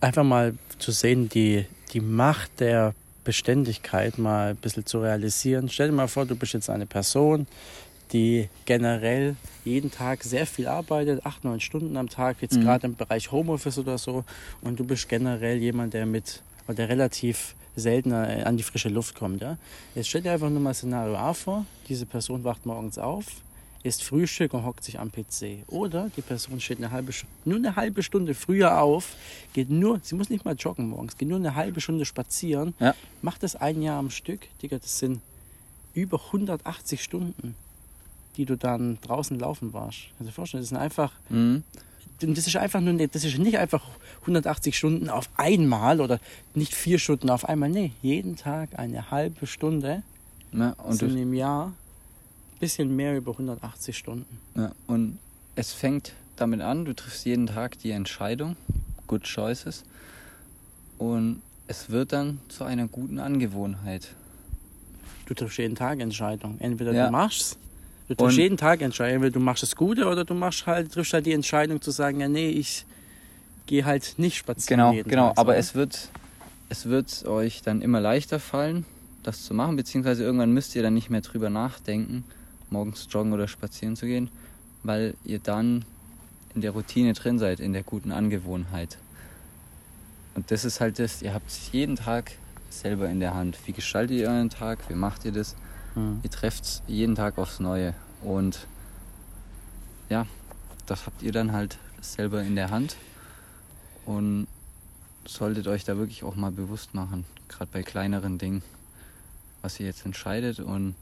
einfach 0.00 0.24
mal 0.24 0.54
zu 0.78 0.90
sehen, 0.90 1.28
die, 1.28 1.66
die 1.92 2.00
Macht 2.00 2.60
der 2.60 2.94
Beständigkeit 3.24 4.18
mal 4.18 4.50
ein 4.50 4.56
bisschen 4.56 4.86
zu 4.86 5.00
realisieren. 5.00 5.68
Stell 5.68 5.88
dir 5.88 5.94
mal 5.94 6.08
vor, 6.08 6.24
du 6.26 6.34
bist 6.34 6.54
jetzt 6.54 6.70
eine 6.70 6.86
Person, 6.86 7.46
die 8.12 8.48
generell 8.64 9.36
jeden 9.64 9.90
Tag 9.90 10.24
sehr 10.24 10.46
viel 10.46 10.66
arbeitet, 10.66 11.24
acht, 11.24 11.44
neun 11.44 11.60
Stunden 11.60 11.96
am 11.96 12.08
Tag, 12.08 12.38
jetzt 12.40 12.56
Mhm. 12.56 12.62
gerade 12.62 12.86
im 12.86 12.96
Bereich 12.96 13.30
Homeoffice 13.30 13.78
oder 13.78 13.96
so, 13.96 14.24
und 14.60 14.80
du 14.80 14.84
bist 14.84 15.08
generell 15.08 15.58
jemand, 15.58 15.94
der 15.94 16.04
mit, 16.06 16.42
oder 16.66 16.74
der 16.74 16.88
relativ 16.88 17.54
seltener 17.76 18.38
äh, 18.38 18.42
an 18.42 18.56
die 18.56 18.62
frische 18.62 18.88
Luft 18.88 19.14
kommt. 19.14 19.42
Ja? 19.42 19.56
Jetzt 19.94 20.08
stell 20.08 20.22
dir 20.22 20.32
einfach 20.32 20.50
nur 20.50 20.60
mal 20.60 20.74
Szenario 20.74 21.16
A 21.16 21.32
vor, 21.34 21.64
diese 21.88 22.06
Person 22.06 22.44
wacht 22.44 22.66
morgens 22.66 22.98
auf, 22.98 23.24
isst 23.82 24.04
Frühstück 24.04 24.54
und 24.54 24.64
hockt 24.64 24.84
sich 24.84 25.00
am 25.00 25.10
PC. 25.10 25.64
Oder 25.68 26.10
die 26.16 26.22
Person 26.22 26.60
steht 26.60 26.78
eine 26.78 26.90
halbe, 26.90 27.12
nur 27.44 27.56
eine 27.56 27.74
halbe 27.74 28.02
Stunde 28.02 28.34
früher 28.34 28.80
auf, 28.80 29.16
geht 29.54 29.70
nur, 29.70 30.00
sie 30.02 30.14
muss 30.14 30.30
nicht 30.30 30.44
mal 30.44 30.54
joggen 30.54 30.88
morgens, 30.88 31.16
geht 31.16 31.28
nur 31.28 31.38
eine 31.38 31.54
halbe 31.54 31.80
Stunde 31.80 32.04
spazieren, 32.04 32.74
Ja. 32.78 32.94
macht 33.22 33.42
das 33.42 33.56
ein 33.56 33.82
Jahr 33.82 33.98
am 33.98 34.10
Stück. 34.10 34.40
Digga, 34.62 34.78
das 34.78 34.98
sind 34.98 35.20
über 35.94 36.18
180 36.32 37.02
Stunden, 37.02 37.54
die 38.36 38.44
du 38.46 38.56
dann 38.56 38.98
draußen 39.02 39.38
laufen 39.38 39.72
warst. 39.72 39.98
Kannst 40.16 40.20
du 40.20 40.24
dir 40.26 40.32
vorstellen, 40.32 40.62
das 40.62 40.68
sind 40.68 40.78
einfach, 40.78 41.12
Mhm. 41.28 41.64
Und 42.24 42.36
das 42.36 42.46
ist 42.46 42.56
einfach 42.56 42.80
nur, 42.80 42.92
nicht- 42.94 43.14
das 43.14 43.24
ist 43.24 43.38
nicht 43.38 43.58
einfach 43.58 43.84
180 44.22 44.76
Stunden 44.76 45.08
auf 45.08 45.28
einmal 45.36 46.00
oder 46.00 46.20
nicht 46.54 46.74
vier 46.74 46.98
Stunden 46.98 47.30
auf 47.30 47.48
einmal. 47.48 47.68
Nee, 47.68 47.92
jeden 48.02 48.36
Tag 48.36 48.78
eine 48.78 49.10
halbe 49.10 49.46
Stunde 49.46 50.02
Ja, 50.52 50.70
und, 50.84 50.94
sind 50.96 51.16
im 51.16 51.34
Jahr 51.34 51.72
bisschen 52.60 52.94
mehr 52.94 53.16
über 53.16 53.32
180 53.32 53.96
Stunden. 53.98 54.38
ja, 54.56 54.72
und 54.86 55.18
es 55.56 55.72
fängt 55.72 56.12
damit 56.36 56.60
an, 56.60 56.84
du 56.84 56.94
triffst 56.94 57.24
jeden 57.26 57.46
Tag 57.46 57.78
die 57.80 57.90
Entscheidung, 57.90 58.56
good 59.06 59.24
choices, 59.24 59.84
und 60.98 61.42
es 61.66 61.90
wird 61.90 62.12
dann 62.12 62.40
zu 62.48 62.64
einer 62.64 62.86
guten 62.88 63.18
Angewohnheit. 63.18 64.14
Du 65.26 65.34
triffst 65.34 65.58
jeden 65.58 65.74
Tag 65.74 66.00
Entscheidungen. 66.00 66.60
Entweder 66.60 66.92
Ja. 66.92 67.06
du 67.06 67.12
machst, 67.12 67.56
du 68.14 68.24
Und- 68.24 68.32
jeden 68.36 68.56
Tag 68.56 68.80
Entscheidungen, 68.82 69.16
entweder 69.24 69.32
du 69.38 69.44
machst 69.44 69.62
das 69.62 69.76
Gute 69.76 70.06
oder 70.06 70.24
du 70.24 70.34
machst 70.34 70.66
halt, 70.66 70.92
triffst 70.92 71.12
halt 71.12 71.26
die 71.26 71.32
Entscheidung 71.32 71.80
zu 71.80 71.90
sagen, 71.90 72.20
ja 72.20 72.28
nee, 72.28 72.48
ich 72.50 72.84
gehe 73.66 73.84
halt 73.84 74.14
nicht 74.18 74.36
spazieren. 74.36 74.78
Genau, 74.80 74.92
jeden 74.92 75.08
genau. 75.08 75.28
Tag, 75.28 75.38
Aber 75.38 75.52
sondern- 75.52 75.60
es 75.60 75.74
wird, 75.74 76.08
es 76.68 76.86
wird 76.86 77.26
euch 77.26 77.62
dann 77.62 77.80
immer 77.82 78.00
leichter 78.00 78.40
fallen, 78.40 78.84
das 79.22 79.44
zu 79.44 79.54
machen, 79.54 79.76
beziehungsweise 79.76 80.24
irgendwann 80.24 80.52
müsst 80.52 80.74
ihr 80.74 80.82
dann 80.82 80.94
nicht 80.94 81.10
mehr 81.10 81.20
drüber 81.20 81.48
nachdenken, 81.50 82.24
morgens 82.70 83.06
joggen 83.10 83.32
oder 83.32 83.46
spazieren 83.48 83.94
zu 83.96 84.06
gehen, 84.06 84.30
weil 84.82 85.14
ihr 85.24 85.38
dann 85.38 85.84
in 86.54 86.60
der 86.60 86.72
Routine 86.72 87.12
drin 87.12 87.38
seid, 87.38 87.60
in 87.60 87.72
der 87.72 87.82
guten 87.82 88.10
Angewohnheit. 88.12 88.98
Und 90.34 90.50
das 90.50 90.64
ist 90.64 90.80
halt 90.80 90.98
das, 90.98 91.22
ihr 91.22 91.34
habt 91.34 91.48
es 91.50 91.70
jeden 91.72 91.96
Tag 91.96 92.32
selber 92.70 93.08
in 93.08 93.20
der 93.20 93.34
Hand. 93.34 93.58
Wie 93.66 93.72
gestaltet 93.72 94.16
ihr 94.18 94.28
euren 94.28 94.50
Tag? 94.50 94.78
Wie 94.88 94.94
macht 94.94 95.24
ihr 95.24 95.32
das? 95.32 95.54
Mhm. 95.94 96.20
Ihr 96.22 96.30
trefft 96.30 96.64
es 96.64 96.82
jeden 96.86 97.14
Tag 97.14 97.38
aufs 97.38 97.60
Neue. 97.60 97.94
Und 98.22 98.66
ja, 100.08 100.26
das 100.86 101.06
habt 101.06 101.22
ihr 101.22 101.32
dann 101.32 101.52
halt 101.52 101.78
selber 102.00 102.42
in 102.42 102.56
der 102.56 102.70
Hand. 102.70 102.96
Und 104.04 104.46
solltet 105.26 105.68
euch 105.68 105.84
da 105.84 105.96
wirklich 105.96 106.24
auch 106.24 106.34
mal 106.34 106.50
bewusst 106.50 106.94
machen, 106.94 107.24
gerade 107.48 107.70
bei 107.72 107.82
kleineren 107.82 108.38
Dingen, 108.38 108.62
was 109.62 109.78
ihr 109.78 109.86
jetzt 109.86 110.04
entscheidet. 110.04 110.60
Und 110.60 110.94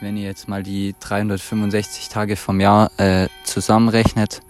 wenn 0.00 0.16
ihr 0.16 0.24
jetzt 0.24 0.48
mal 0.48 0.62
die 0.62 0.94
365 1.00 2.08
Tage 2.08 2.36
vom 2.36 2.60
Jahr 2.60 2.90
äh, 2.98 3.28
zusammenrechnet, 3.44 4.40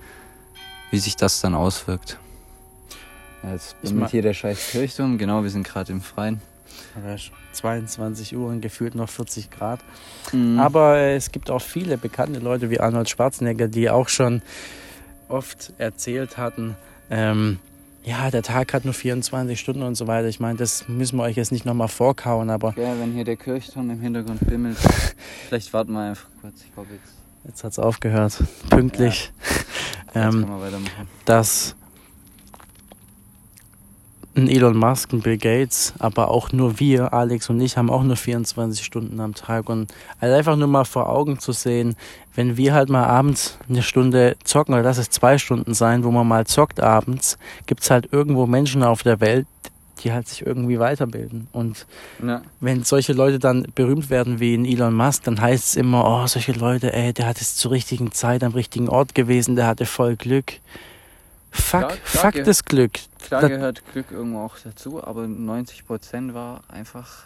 wie 0.91 0.99
sich 0.99 1.17
das 1.17 1.41
dann 1.41 1.55
auswirkt. 1.55 2.19
Ja, 3.43 3.53
jetzt 3.53 3.81
bin 3.83 4.05
ich 4.05 4.11
hier 4.11 4.23
der 4.23 4.35
scheiß 4.35 4.71
Kirchturm, 4.71 5.17
genau, 5.17 5.43
wir 5.43 5.51
sind 5.51 5.63
gerade 5.63 5.93
im 5.93 6.01
Freien. 6.01 6.41
22 7.53 8.37
Uhr 8.37 8.49
und 8.49 8.61
gefühlt 8.61 8.95
noch 8.95 9.09
40 9.09 9.51
Grad. 9.51 9.81
Mhm. 10.33 10.59
Aber 10.59 10.97
äh, 10.97 11.17
es 11.17 11.33
gibt 11.33 11.51
auch 11.51 11.63
viele 11.63 11.99
bekannte 11.99 12.41
Leute 12.41 12.71
wie 12.71 12.81
Arnold 12.81 13.09
Schwarzenegger, 13.09 13.69
die 13.69 13.91
auch 13.91 14.09
schon 14.09 14.43
oft 15.29 15.73
erzählt 15.79 16.39
hatten, 16.39 16.77
ähm, 17.11 17.59
ja, 18.05 18.31
der 18.31 18.43
Tag 18.43 18.73
hat 18.73 18.85
nur 18.85 18.95
24 18.95 19.61
Stunden 19.61 19.83
und 19.83 19.95
so 19.95 20.07
weiter. 20.07 20.29
Ich 20.29 20.41
meine, 20.41 20.59
das 20.59 20.89
müssen 20.89 21.19
wir 21.19 21.25
euch 21.25 21.37
jetzt 21.37 21.53
nicht 21.53 21.67
nochmal 21.67 21.89
vorkauen, 21.89 22.49
aber. 22.49 22.75
Ja, 22.77 22.99
wenn 22.99 23.13
hier 23.13 23.25
der 23.25 23.37
Kirchturm 23.37 23.91
im 23.91 24.01
Hintergrund 24.01 24.41
bimmelt. 24.47 24.79
vielleicht 25.49 25.73
warten 25.75 25.93
wir 25.93 26.01
einfach 26.01 26.27
kurz. 26.41 26.63
Ich 26.65 26.73
glaube 26.73 26.89
jetzt. 26.93 27.13
Jetzt 27.45 27.65
hat 27.65 27.73
es 27.73 27.79
aufgehört. 27.79 28.43
Pünktlich. 28.71 29.31
Ja. 30.15 30.29
ähm. 30.29 30.47
Dass 31.25 31.77
ein 34.39 34.49
Elon 34.49 34.77
Musk, 34.77 35.13
ein 35.13 35.21
Bill 35.21 35.37
Gates, 35.37 35.93
aber 35.99 36.31
auch 36.31 36.53
nur 36.53 36.81
wir, 36.81 37.13
Alex 37.13 37.51
und 37.51 37.61
ich, 37.61 37.77
haben 37.77 37.91
auch 37.91 38.03
nur 38.03 38.17
24 38.17 38.85
Stunden 38.85 39.21
am 39.21 39.35
Tag. 39.35 39.69
Und 39.69 39.93
also 40.21 40.35
einfach 40.35 40.57
nur 40.57 40.69
mal 40.69 40.85
vor 40.85 41.09
Augen 41.09 41.39
zu 41.39 41.53
sehen, 41.53 41.97
wenn 42.35 42.57
wir 42.57 42.73
halt 42.73 42.89
mal 42.89 43.05
abends 43.05 43.59
eine 43.69 43.83
Stunde 43.83 44.37
zocken, 44.45 44.75
oder 44.75 44.85
lass 44.85 44.99
es 44.99 45.11
zwei 45.11 45.39
Stunden 45.39 45.75
sein, 45.75 46.05
wo 46.05 46.11
man 46.11 46.27
mal 46.27 46.47
zockt 46.47 46.81
abends, 46.81 47.37
gibt 47.67 47.83
es 47.83 47.91
halt 47.91 48.13
irgendwo 48.13 48.47
Menschen 48.47 48.83
auf 48.83 49.03
der 49.03 49.21
Welt, 49.21 49.47
die 50.01 50.13
halt 50.13 50.29
sich 50.29 50.47
irgendwie 50.47 50.79
weiterbilden. 50.79 51.49
Und 51.53 51.87
ja. 52.25 52.43
wenn 52.61 52.85
solche 52.85 53.13
Leute 53.13 53.39
dann 53.39 53.67
berühmt 53.75 54.11
werden 54.11 54.41
wie 54.41 54.55
ein 54.55 54.65
Elon 54.65 54.95
Musk, 54.95 55.25
dann 55.25 55.41
heißt 55.41 55.65
es 55.65 55.77
immer, 55.77 56.05
oh, 56.05 56.27
solche 56.27 56.53
Leute, 56.53 56.93
ey, 56.93 57.13
der 57.13 57.27
hat 57.27 57.41
es 57.41 57.57
zur 57.57 57.73
richtigen 57.73 58.13
Zeit 58.13 58.45
am 58.45 58.53
richtigen 58.53 58.89
Ort 58.89 59.15
gewesen, 59.15 59.57
der 59.57 59.67
hatte 59.67 59.87
voll 59.87 60.17
Glück. 60.17 60.55
Fuck, 61.51 61.81
klar, 61.81 61.97
klar 62.05 62.33
fuck 62.33 62.45
das 62.45 62.65
Glück. 62.65 62.93
Klar 63.27 63.43
das 63.43 63.51
gehört 63.51 63.83
Glück 63.93 64.07
irgendwo 64.11 64.41
auch 64.41 64.57
dazu, 64.63 65.03
aber 65.03 65.25
90% 65.25 66.35
war 66.35 66.63
einfach 66.69 67.25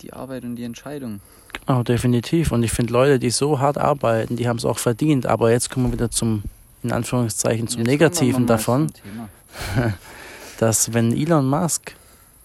die 0.00 0.12
Arbeit 0.12 0.44
und 0.44 0.56
die 0.56 0.64
Entscheidung. 0.64 1.20
Genau, 1.52 1.82
definitiv. 1.82 2.52
Und 2.52 2.62
ich 2.62 2.72
finde 2.72 2.92
Leute, 2.92 3.18
die 3.18 3.30
so 3.30 3.58
hart 3.60 3.78
arbeiten, 3.78 4.36
die 4.36 4.48
haben 4.48 4.56
es 4.56 4.64
auch 4.64 4.78
verdient. 4.78 5.26
Aber 5.26 5.50
jetzt 5.50 5.70
kommen 5.70 5.86
wir 5.86 5.92
wieder 5.92 6.10
zum, 6.10 6.42
in 6.82 6.92
Anführungszeichen, 6.92 7.68
zum 7.68 7.80
jetzt 7.80 7.88
Negativen 7.88 8.46
davon. 8.46 8.92
dass 10.58 10.94
wenn 10.94 11.12
Elon 11.12 11.48
Musk 11.48 11.94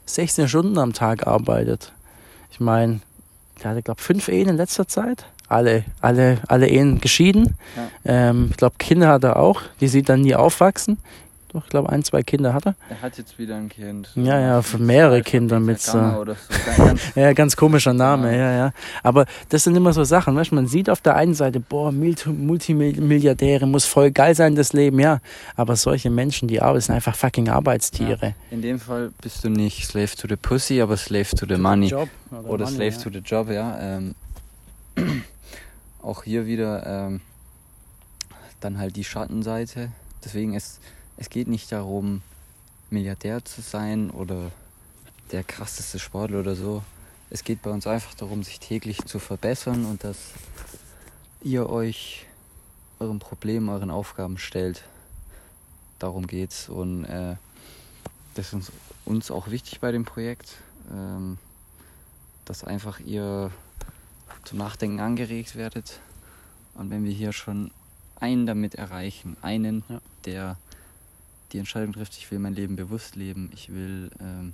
16 0.06 0.50
Stunden 0.50 0.78
am 0.78 0.94
Tag 0.94 1.26
arbeitet, 1.26 1.94
ich 2.52 2.60
meine, 2.60 3.00
der 3.62 3.72
hatte, 3.72 3.84
glaube 3.84 4.00
ich, 4.00 4.06
fünf 4.06 4.28
Ehen 4.28 4.50
in 4.50 4.58
letzter 4.58 4.88
Zeit 4.88 5.26
alle, 5.48 5.86
alle, 6.02 6.40
alle 6.48 6.68
Ehen 6.68 7.00
geschieden. 7.00 7.56
Ja. 7.76 8.30
Ähm, 8.30 8.48
ich 8.52 8.58
glaube, 8.58 8.76
Kinder 8.78 9.10
hat 9.10 9.24
er 9.24 9.38
auch, 9.38 9.62
die 9.80 9.88
sieht 9.88 10.10
dann 10.10 10.22
nie 10.22 10.36
aufwachsen. 10.36 10.98
Doch, 11.54 11.64
ich 11.64 11.70
glaube, 11.70 11.90
ein, 11.90 12.04
zwei 12.04 12.24
Kinder 12.24 12.54
hat 12.54 12.66
er. 12.66 12.76
Er 12.90 13.02
hat 13.02 13.18
jetzt 13.18 13.40
wieder 13.40 13.56
ein 13.56 13.70
Kind. 13.70 14.12
Ja, 14.16 14.40
ja, 14.40 14.62
für 14.62 14.80
mehrere 14.80 15.22
Kinder 15.22 15.62
mit 15.62 15.82
so. 15.82 15.98
ja, 17.16 17.32
ganz 17.32 17.56
komischer 17.56 17.94
Name, 17.94 18.38
ja, 18.38 18.52
ja. 18.52 18.74
Aber 19.02 19.26
das 19.48 19.64
sind 19.64 19.76
immer 19.78 19.94
so 19.94 20.04
Sachen, 20.04 20.36
weißt 20.36 20.52
man 20.52 20.68
sieht 20.68 20.90
auf 20.90 21.00
der 21.00 21.16
einen 21.16 21.34
Seite, 21.34 21.62
boah, 21.62 21.94
Multimilliardäre, 21.94 23.66
muss 23.66 23.86
voll 23.86 24.12
geil 24.12 24.36
sein, 24.36 24.56
das 24.56 24.74
Leben, 24.74 25.00
ja. 25.00 25.20
Aber 25.56 25.78
solche 25.78 26.10
Menschen, 26.10 26.50
die 26.50 26.62
arbeiten, 26.62 26.82
sind 26.82 26.96
einfach 26.96 27.16
fucking 27.16 27.48
Arbeitstiere. 27.48 28.28
Ja. 28.28 28.34
In 28.52 28.62
dem 28.62 28.80
Fall 28.80 29.12
bist 29.22 29.46
du 29.46 29.50
nicht 29.50 29.88
Slave 29.88 30.16
to 30.18 30.28
the 30.28 30.36
Pussy, 30.36 30.82
aber 30.82 30.98
Slave 30.98 31.30
to 31.30 31.46
the 31.48 31.56
to 31.56 31.58
Money. 31.58 31.88
The 31.88 31.92
job 31.92 32.10
oder, 32.32 32.50
oder 32.50 32.66
money, 32.66 32.76
Slave 32.76 32.92
ja. 32.92 33.02
to 33.02 33.10
the 33.10 33.20
Job, 33.20 33.50
ja. 33.50 33.80
Ähm, 33.80 34.16
auch 36.08 36.24
hier 36.24 36.46
wieder 36.46 36.86
ähm, 36.86 37.22
dann 38.60 38.78
halt 38.78 38.96
die 38.96 39.04
Schattenseite. 39.04 39.92
Deswegen 40.24 40.56
es, 40.56 40.80
es 41.18 41.30
geht 41.30 41.48
nicht 41.48 41.72
darum, 41.72 42.22
Milliardär 42.90 43.44
zu 43.44 43.62
sein 43.62 44.10
oder 44.10 44.52
der 45.32 45.44
krasseste 45.44 46.00
Sportler 46.00 46.40
oder 46.40 46.56
so. 46.56 46.84
Es 47.30 47.44
geht 47.44 47.62
bei 47.62 47.70
uns 47.70 47.86
einfach 47.86 48.14
darum, 48.14 48.44
sich 48.44 48.60
täglich 48.60 49.04
zu 49.04 49.20
verbessern 49.20 49.86
und 49.86 50.06
dass 50.06 50.18
ihr 51.42 51.70
euch 51.70 52.26
euren 53.00 53.20
Problemen, 53.20 53.68
euren 53.68 53.92
Aufgaben 53.92 54.38
stellt. 54.38 54.84
Darum 56.00 56.26
geht's 56.26 56.70
und 56.70 57.04
äh, 57.04 57.36
das 58.36 58.48
ist 58.48 58.54
uns, 58.54 58.72
uns 59.04 59.32
auch 59.32 59.50
wichtig 59.50 59.82
bei 59.82 59.92
dem 59.92 60.06
Projekt, 60.06 60.56
ähm, 60.90 61.38
dass 62.46 62.64
einfach 62.64 63.02
ihr 63.02 63.52
zum 64.48 64.60
Nachdenken 64.60 65.02
angeregt 65.02 65.56
werdet. 65.56 66.00
Und 66.74 66.90
wenn 66.90 67.04
wir 67.04 67.12
hier 67.12 67.34
schon 67.34 67.72
einen 68.16 68.46
damit 68.46 68.76
erreichen, 68.76 69.36
einen, 69.42 69.84
ja. 69.90 70.00
der 70.26 70.58
die 71.52 71.60
Entscheidung 71.60 71.94
trifft, 71.94 72.18
ich 72.18 72.32
will 72.32 72.40
mein 72.40 72.56
Leben 72.56 72.76
bewusst 72.76 73.16
leben, 73.16 73.50
ich 73.54 73.70
will, 73.74 74.10
ähm, 74.22 74.54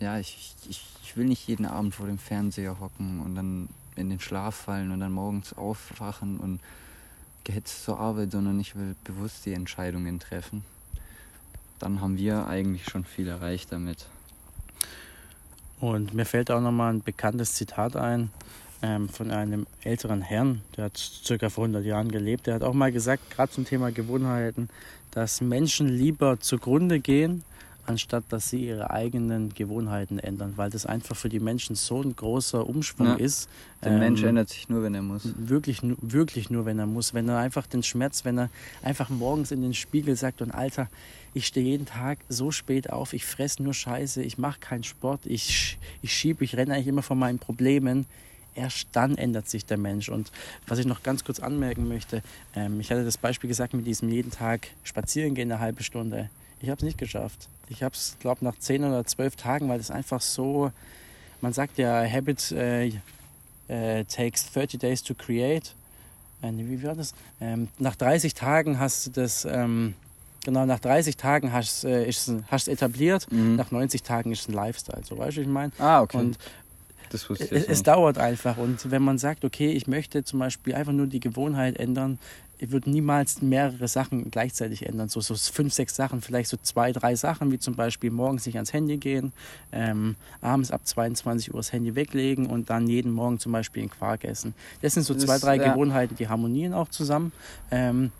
ja, 0.00 0.18
ich, 0.18 0.54
ich, 0.68 0.84
ich 1.02 1.16
will 1.16 1.26
nicht 1.26 1.46
jeden 1.48 1.66
Abend 1.66 1.94
vor 1.94 2.06
dem 2.06 2.18
Fernseher 2.18 2.78
hocken 2.78 3.20
und 3.20 3.34
dann 3.34 3.68
in 3.96 4.10
den 4.10 4.20
Schlaf 4.20 4.54
fallen 4.54 4.90
und 4.90 5.00
dann 5.00 5.12
morgens 5.12 5.52
aufwachen 5.54 6.38
und 6.38 6.60
gehetzt 7.44 7.84
zur 7.84 7.98
Arbeit, 8.00 8.32
sondern 8.32 8.60
ich 8.60 8.76
will 8.76 8.96
bewusst 9.04 9.46
die 9.46 9.52
Entscheidungen 9.52 10.20
treffen. 10.20 10.64
Dann 11.78 12.00
haben 12.00 12.18
wir 12.18 12.46
eigentlich 12.46 12.84
schon 12.84 13.04
viel 13.04 13.28
erreicht 13.28 13.72
damit. 13.72 14.06
Und 15.82 16.14
mir 16.14 16.24
fällt 16.24 16.48
auch 16.52 16.60
nochmal 16.60 16.92
ein 16.92 17.02
bekanntes 17.02 17.54
Zitat 17.54 17.96
ein 17.96 18.30
ähm, 18.82 19.08
von 19.08 19.32
einem 19.32 19.66
älteren 19.82 20.22
Herrn, 20.22 20.62
der 20.76 20.84
hat 20.84 20.96
circa 20.96 21.50
vor 21.50 21.64
100 21.64 21.84
Jahren 21.84 22.08
gelebt. 22.08 22.46
Der 22.46 22.54
hat 22.54 22.62
auch 22.62 22.72
mal 22.72 22.92
gesagt, 22.92 23.32
gerade 23.32 23.50
zum 23.50 23.64
Thema 23.64 23.90
Gewohnheiten, 23.90 24.68
dass 25.10 25.40
Menschen 25.40 25.88
lieber 25.88 26.38
zugrunde 26.38 27.00
gehen, 27.00 27.42
anstatt 27.86 28.24
dass 28.28 28.50
sie 28.50 28.66
ihre 28.66 28.90
eigenen 28.90 29.54
Gewohnheiten 29.54 30.18
ändern, 30.18 30.54
weil 30.56 30.70
das 30.70 30.86
einfach 30.86 31.16
für 31.16 31.28
die 31.28 31.40
Menschen 31.40 31.74
so 31.74 32.00
ein 32.00 32.14
großer 32.14 32.66
Umschwung 32.66 33.08
ja. 33.08 33.14
ist. 33.14 33.48
Der 33.82 33.92
ähm, 33.92 33.98
Mensch 33.98 34.22
ändert 34.22 34.48
sich 34.48 34.68
nur, 34.68 34.82
wenn 34.82 34.94
er 34.94 35.02
muss. 35.02 35.22
Wirklich, 35.36 35.80
wirklich 35.82 36.50
nur, 36.50 36.64
wenn 36.64 36.78
er 36.78 36.86
muss. 36.86 37.14
Wenn 37.14 37.28
er 37.28 37.38
einfach 37.38 37.66
den 37.66 37.82
Schmerz, 37.82 38.24
wenn 38.24 38.38
er 38.38 38.50
einfach 38.82 39.08
morgens 39.08 39.50
in 39.50 39.62
den 39.62 39.74
Spiegel 39.74 40.16
sagt 40.16 40.42
und 40.42 40.52
Alter, 40.52 40.88
ich 41.34 41.46
stehe 41.46 41.66
jeden 41.66 41.86
Tag 41.86 42.18
so 42.28 42.50
spät 42.50 42.90
auf, 42.90 43.14
ich 43.14 43.24
fresse 43.24 43.62
nur 43.62 43.74
Scheiße, 43.74 44.22
ich 44.22 44.38
mache 44.38 44.60
keinen 44.60 44.84
Sport, 44.84 45.20
ich, 45.24 45.78
ich 46.02 46.12
schiebe, 46.12 46.44
ich 46.44 46.56
renne 46.56 46.74
eigentlich 46.74 46.88
immer 46.88 47.02
von 47.02 47.18
meinen 47.18 47.38
Problemen. 47.38 48.06
Erst 48.54 48.88
dann 48.92 49.16
ändert 49.16 49.48
sich 49.48 49.64
der 49.64 49.78
Mensch. 49.78 50.10
Und 50.10 50.30
was 50.66 50.78
ich 50.78 50.84
noch 50.84 51.02
ganz 51.02 51.24
kurz 51.24 51.40
anmerken 51.40 51.88
möchte, 51.88 52.22
ähm, 52.54 52.80
ich 52.80 52.90
hatte 52.90 53.02
das 53.02 53.16
Beispiel 53.16 53.48
gesagt 53.48 53.72
mit 53.72 53.86
diesem 53.86 54.10
jeden 54.10 54.30
Tag 54.30 54.68
spazieren 54.84 55.34
gehen, 55.34 55.50
eine 55.50 55.58
halbe 55.58 55.82
Stunde. 55.82 56.28
Ich 56.60 56.68
habe 56.68 56.76
es 56.76 56.84
nicht 56.84 56.98
geschafft. 56.98 57.48
Ich 57.72 57.82
habe 57.82 57.94
es, 57.94 58.16
glaube 58.20 58.44
nach 58.44 58.58
zehn 58.58 58.84
oder 58.84 59.04
zwölf 59.04 59.36
Tagen, 59.36 59.68
weil 59.68 59.78
das 59.78 59.90
einfach 59.90 60.20
so, 60.20 60.70
man 61.40 61.52
sagt 61.52 61.78
ja, 61.78 62.04
Habit 62.04 62.52
äh, 62.52 62.92
äh, 63.68 64.04
takes 64.04 64.52
30 64.52 64.78
days 64.80 65.02
to 65.02 65.14
create. 65.14 65.74
Äh, 66.42 66.52
wie 66.54 66.82
war 66.82 66.94
das? 66.94 67.14
Ähm, 67.40 67.68
nach 67.78 67.96
30 67.96 68.34
Tagen 68.34 68.78
hast 68.78 69.06
du 69.06 69.10
das, 69.10 69.44
ähm, 69.44 69.94
genau, 70.44 70.66
nach 70.66 70.80
30 70.80 71.16
Tagen 71.16 71.52
hast 71.52 71.84
du 71.84 71.88
äh, 71.88 72.08
es 72.08 72.68
etabliert, 72.68 73.30
mhm. 73.32 73.56
nach 73.56 73.70
90 73.70 74.02
Tagen 74.02 74.32
ist 74.32 74.42
es 74.42 74.48
ein 74.48 74.54
Lifestyle, 74.54 75.02
so 75.04 75.16
weißt 75.16 75.38
du, 75.38 75.40
ich 75.40 75.48
meine. 75.48 75.72
Ah, 75.78 76.02
okay. 76.02 76.18
Und 76.18 76.38
ich 77.14 77.40
es, 77.40 77.50
es 77.50 77.82
dauert 77.82 78.18
einfach. 78.18 78.56
Und 78.56 78.90
wenn 78.90 79.02
man 79.02 79.18
sagt, 79.18 79.44
okay, 79.44 79.70
ich 79.70 79.86
möchte 79.86 80.24
zum 80.24 80.38
Beispiel 80.38 80.74
einfach 80.74 80.92
nur 80.92 81.06
die 81.06 81.20
Gewohnheit 81.20 81.76
ändern, 81.76 82.18
ich 82.62 82.70
würde 82.70 82.88
niemals 82.90 83.42
mehrere 83.42 83.88
Sachen 83.88 84.30
gleichzeitig 84.30 84.86
ändern. 84.86 85.08
So, 85.08 85.20
so 85.20 85.34
fünf, 85.34 85.74
sechs 85.74 85.96
Sachen, 85.96 86.20
vielleicht 86.20 86.48
so 86.48 86.56
zwei, 86.62 86.92
drei 86.92 87.16
Sachen, 87.16 87.50
wie 87.50 87.58
zum 87.58 87.74
Beispiel 87.74 88.12
morgens 88.12 88.46
nicht 88.46 88.54
ans 88.54 88.72
Handy 88.72 88.98
gehen, 88.98 89.32
ähm, 89.72 90.14
abends 90.40 90.70
ab 90.70 90.82
22 90.84 91.52
Uhr 91.52 91.58
das 91.58 91.72
Handy 91.72 91.96
weglegen 91.96 92.46
und 92.46 92.70
dann 92.70 92.86
jeden 92.86 93.10
Morgen 93.10 93.40
zum 93.40 93.50
Beispiel 93.50 93.82
einen 93.82 93.90
Quark 93.90 94.22
essen. 94.22 94.54
Das 94.80 94.94
sind 94.94 95.02
so 95.02 95.12
das, 95.12 95.24
zwei, 95.24 95.38
drei 95.38 95.56
ja. 95.56 95.72
Gewohnheiten, 95.72 96.14
die 96.14 96.28
harmonieren 96.28 96.72
auch 96.72 96.88
zusammen. 96.88 97.32
Ähm, 97.72 98.12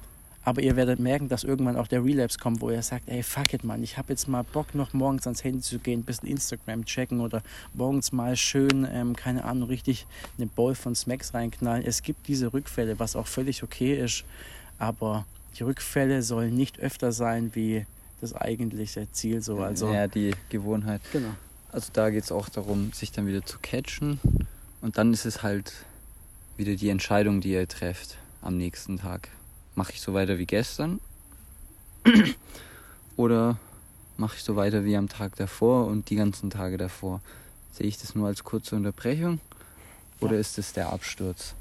aber 0.44 0.62
ihr 0.62 0.76
werdet 0.76 0.98
merken, 0.98 1.28
dass 1.28 1.44
irgendwann 1.44 1.76
auch 1.76 1.86
der 1.86 2.04
Relapse 2.04 2.38
kommt, 2.38 2.60
wo 2.60 2.70
ihr 2.70 2.82
sagt, 2.82 3.08
ey, 3.08 3.22
fuck 3.22 3.52
it, 3.54 3.64
Mann, 3.64 3.82
ich 3.82 3.96
habe 3.96 4.12
jetzt 4.12 4.28
mal 4.28 4.42
Bock, 4.42 4.74
noch 4.74 4.92
morgens 4.92 5.26
ans 5.26 5.44
Handy 5.44 5.60
zu 5.60 5.78
gehen, 5.78 6.00
ein 6.00 6.04
bisschen 6.04 6.28
Instagram 6.28 6.84
checken 6.84 7.20
oder 7.20 7.42
morgens 7.74 8.12
mal 8.12 8.36
schön, 8.36 8.86
ähm, 8.92 9.14
keine 9.14 9.44
Ahnung, 9.44 9.68
richtig 9.68 10.06
eine 10.38 10.46
Bowl 10.46 10.74
von 10.74 10.94
Smacks 10.94 11.34
reinknallen. 11.34 11.84
Es 11.84 12.02
gibt 12.02 12.28
diese 12.28 12.52
Rückfälle, 12.52 12.98
was 12.98 13.16
auch 13.16 13.26
völlig 13.26 13.62
okay 13.62 13.98
ist, 13.98 14.24
aber 14.78 15.26
die 15.58 15.62
Rückfälle 15.62 16.22
sollen 16.22 16.56
nicht 16.56 16.80
öfter 16.80 17.12
sein 17.12 17.52
wie 17.54 17.86
das 18.20 18.34
eigentliche 18.34 19.10
Ziel. 19.12 19.42
So. 19.42 19.58
Also, 19.58 19.92
ja, 19.92 20.06
die 20.08 20.34
Gewohnheit. 20.48 21.00
Genau. 21.12 21.34
Also 21.70 21.88
da 21.92 22.10
geht 22.10 22.24
es 22.24 22.32
auch 22.32 22.48
darum, 22.48 22.92
sich 22.92 23.12
dann 23.12 23.26
wieder 23.26 23.44
zu 23.44 23.58
catchen. 23.60 24.20
Und 24.80 24.98
dann 24.98 25.12
ist 25.12 25.24
es 25.24 25.42
halt 25.42 25.72
wieder 26.56 26.74
die 26.74 26.90
Entscheidung, 26.90 27.40
die 27.40 27.52
ihr 27.52 27.66
trefft 27.66 28.18
am 28.42 28.56
nächsten 28.56 28.98
Tag. 28.98 29.28
Mache 29.74 29.92
ich 29.92 30.00
so 30.00 30.12
weiter 30.14 30.38
wie 30.38 30.46
gestern? 30.46 31.00
Oder 33.16 33.56
mache 34.16 34.36
ich 34.36 34.42
so 34.42 34.56
weiter 34.56 34.84
wie 34.84 34.96
am 34.96 35.08
Tag 35.08 35.36
davor 35.36 35.86
und 35.86 36.10
die 36.10 36.16
ganzen 36.16 36.50
Tage 36.50 36.76
davor? 36.76 37.20
Sehe 37.72 37.86
ich 37.86 37.98
das 37.98 38.14
nur 38.14 38.26
als 38.26 38.44
kurze 38.44 38.76
Unterbrechung 38.76 39.40
oder 40.20 40.34
ja. 40.34 40.40
ist 40.40 40.58
es 40.58 40.72
der 40.72 40.92
Absturz? 40.92 41.54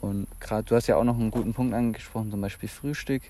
Und 0.00 0.26
gerade, 0.40 0.64
du 0.64 0.76
hast 0.76 0.86
ja 0.86 0.96
auch 0.96 1.04
noch 1.04 1.18
einen 1.18 1.30
guten 1.30 1.54
Punkt 1.54 1.74
angesprochen, 1.74 2.30
zum 2.30 2.40
Beispiel 2.40 2.68
Frühstück. 2.68 3.22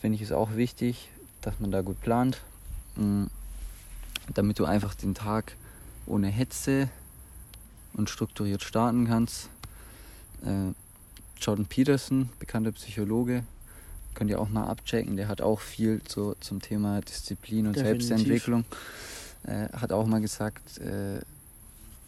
Finde 0.00 0.16
ich 0.16 0.22
es 0.22 0.32
auch 0.32 0.54
wichtig, 0.54 1.08
dass 1.40 1.58
man 1.58 1.70
da 1.70 1.80
gut 1.80 2.00
plant, 2.00 2.40
mm, 2.96 3.24
damit 4.34 4.58
du 4.58 4.64
einfach 4.64 4.94
den 4.94 5.14
Tag 5.14 5.56
ohne 6.06 6.28
Hetze 6.28 6.88
und 7.94 8.08
strukturiert 8.08 8.62
starten 8.62 9.06
kannst. 9.06 9.48
Jordan 11.40 11.66
Peterson, 11.66 12.28
bekannter 12.38 12.72
Psychologe, 12.72 13.44
könnt 14.14 14.30
ihr 14.30 14.40
auch 14.40 14.48
mal 14.48 14.64
abchecken. 14.64 15.16
Der 15.16 15.28
hat 15.28 15.40
auch 15.40 15.60
viel 15.60 16.00
so 16.06 16.34
zum 16.40 16.60
Thema 16.60 17.00
Disziplin 17.00 17.66
und 17.66 17.76
Definitiv. 17.76 18.06
Selbstentwicklung. 18.06 18.64
Äh, 19.44 19.68
hat 19.72 19.92
auch 19.92 20.06
mal 20.06 20.20
gesagt, 20.20 20.78
äh, 20.78 21.20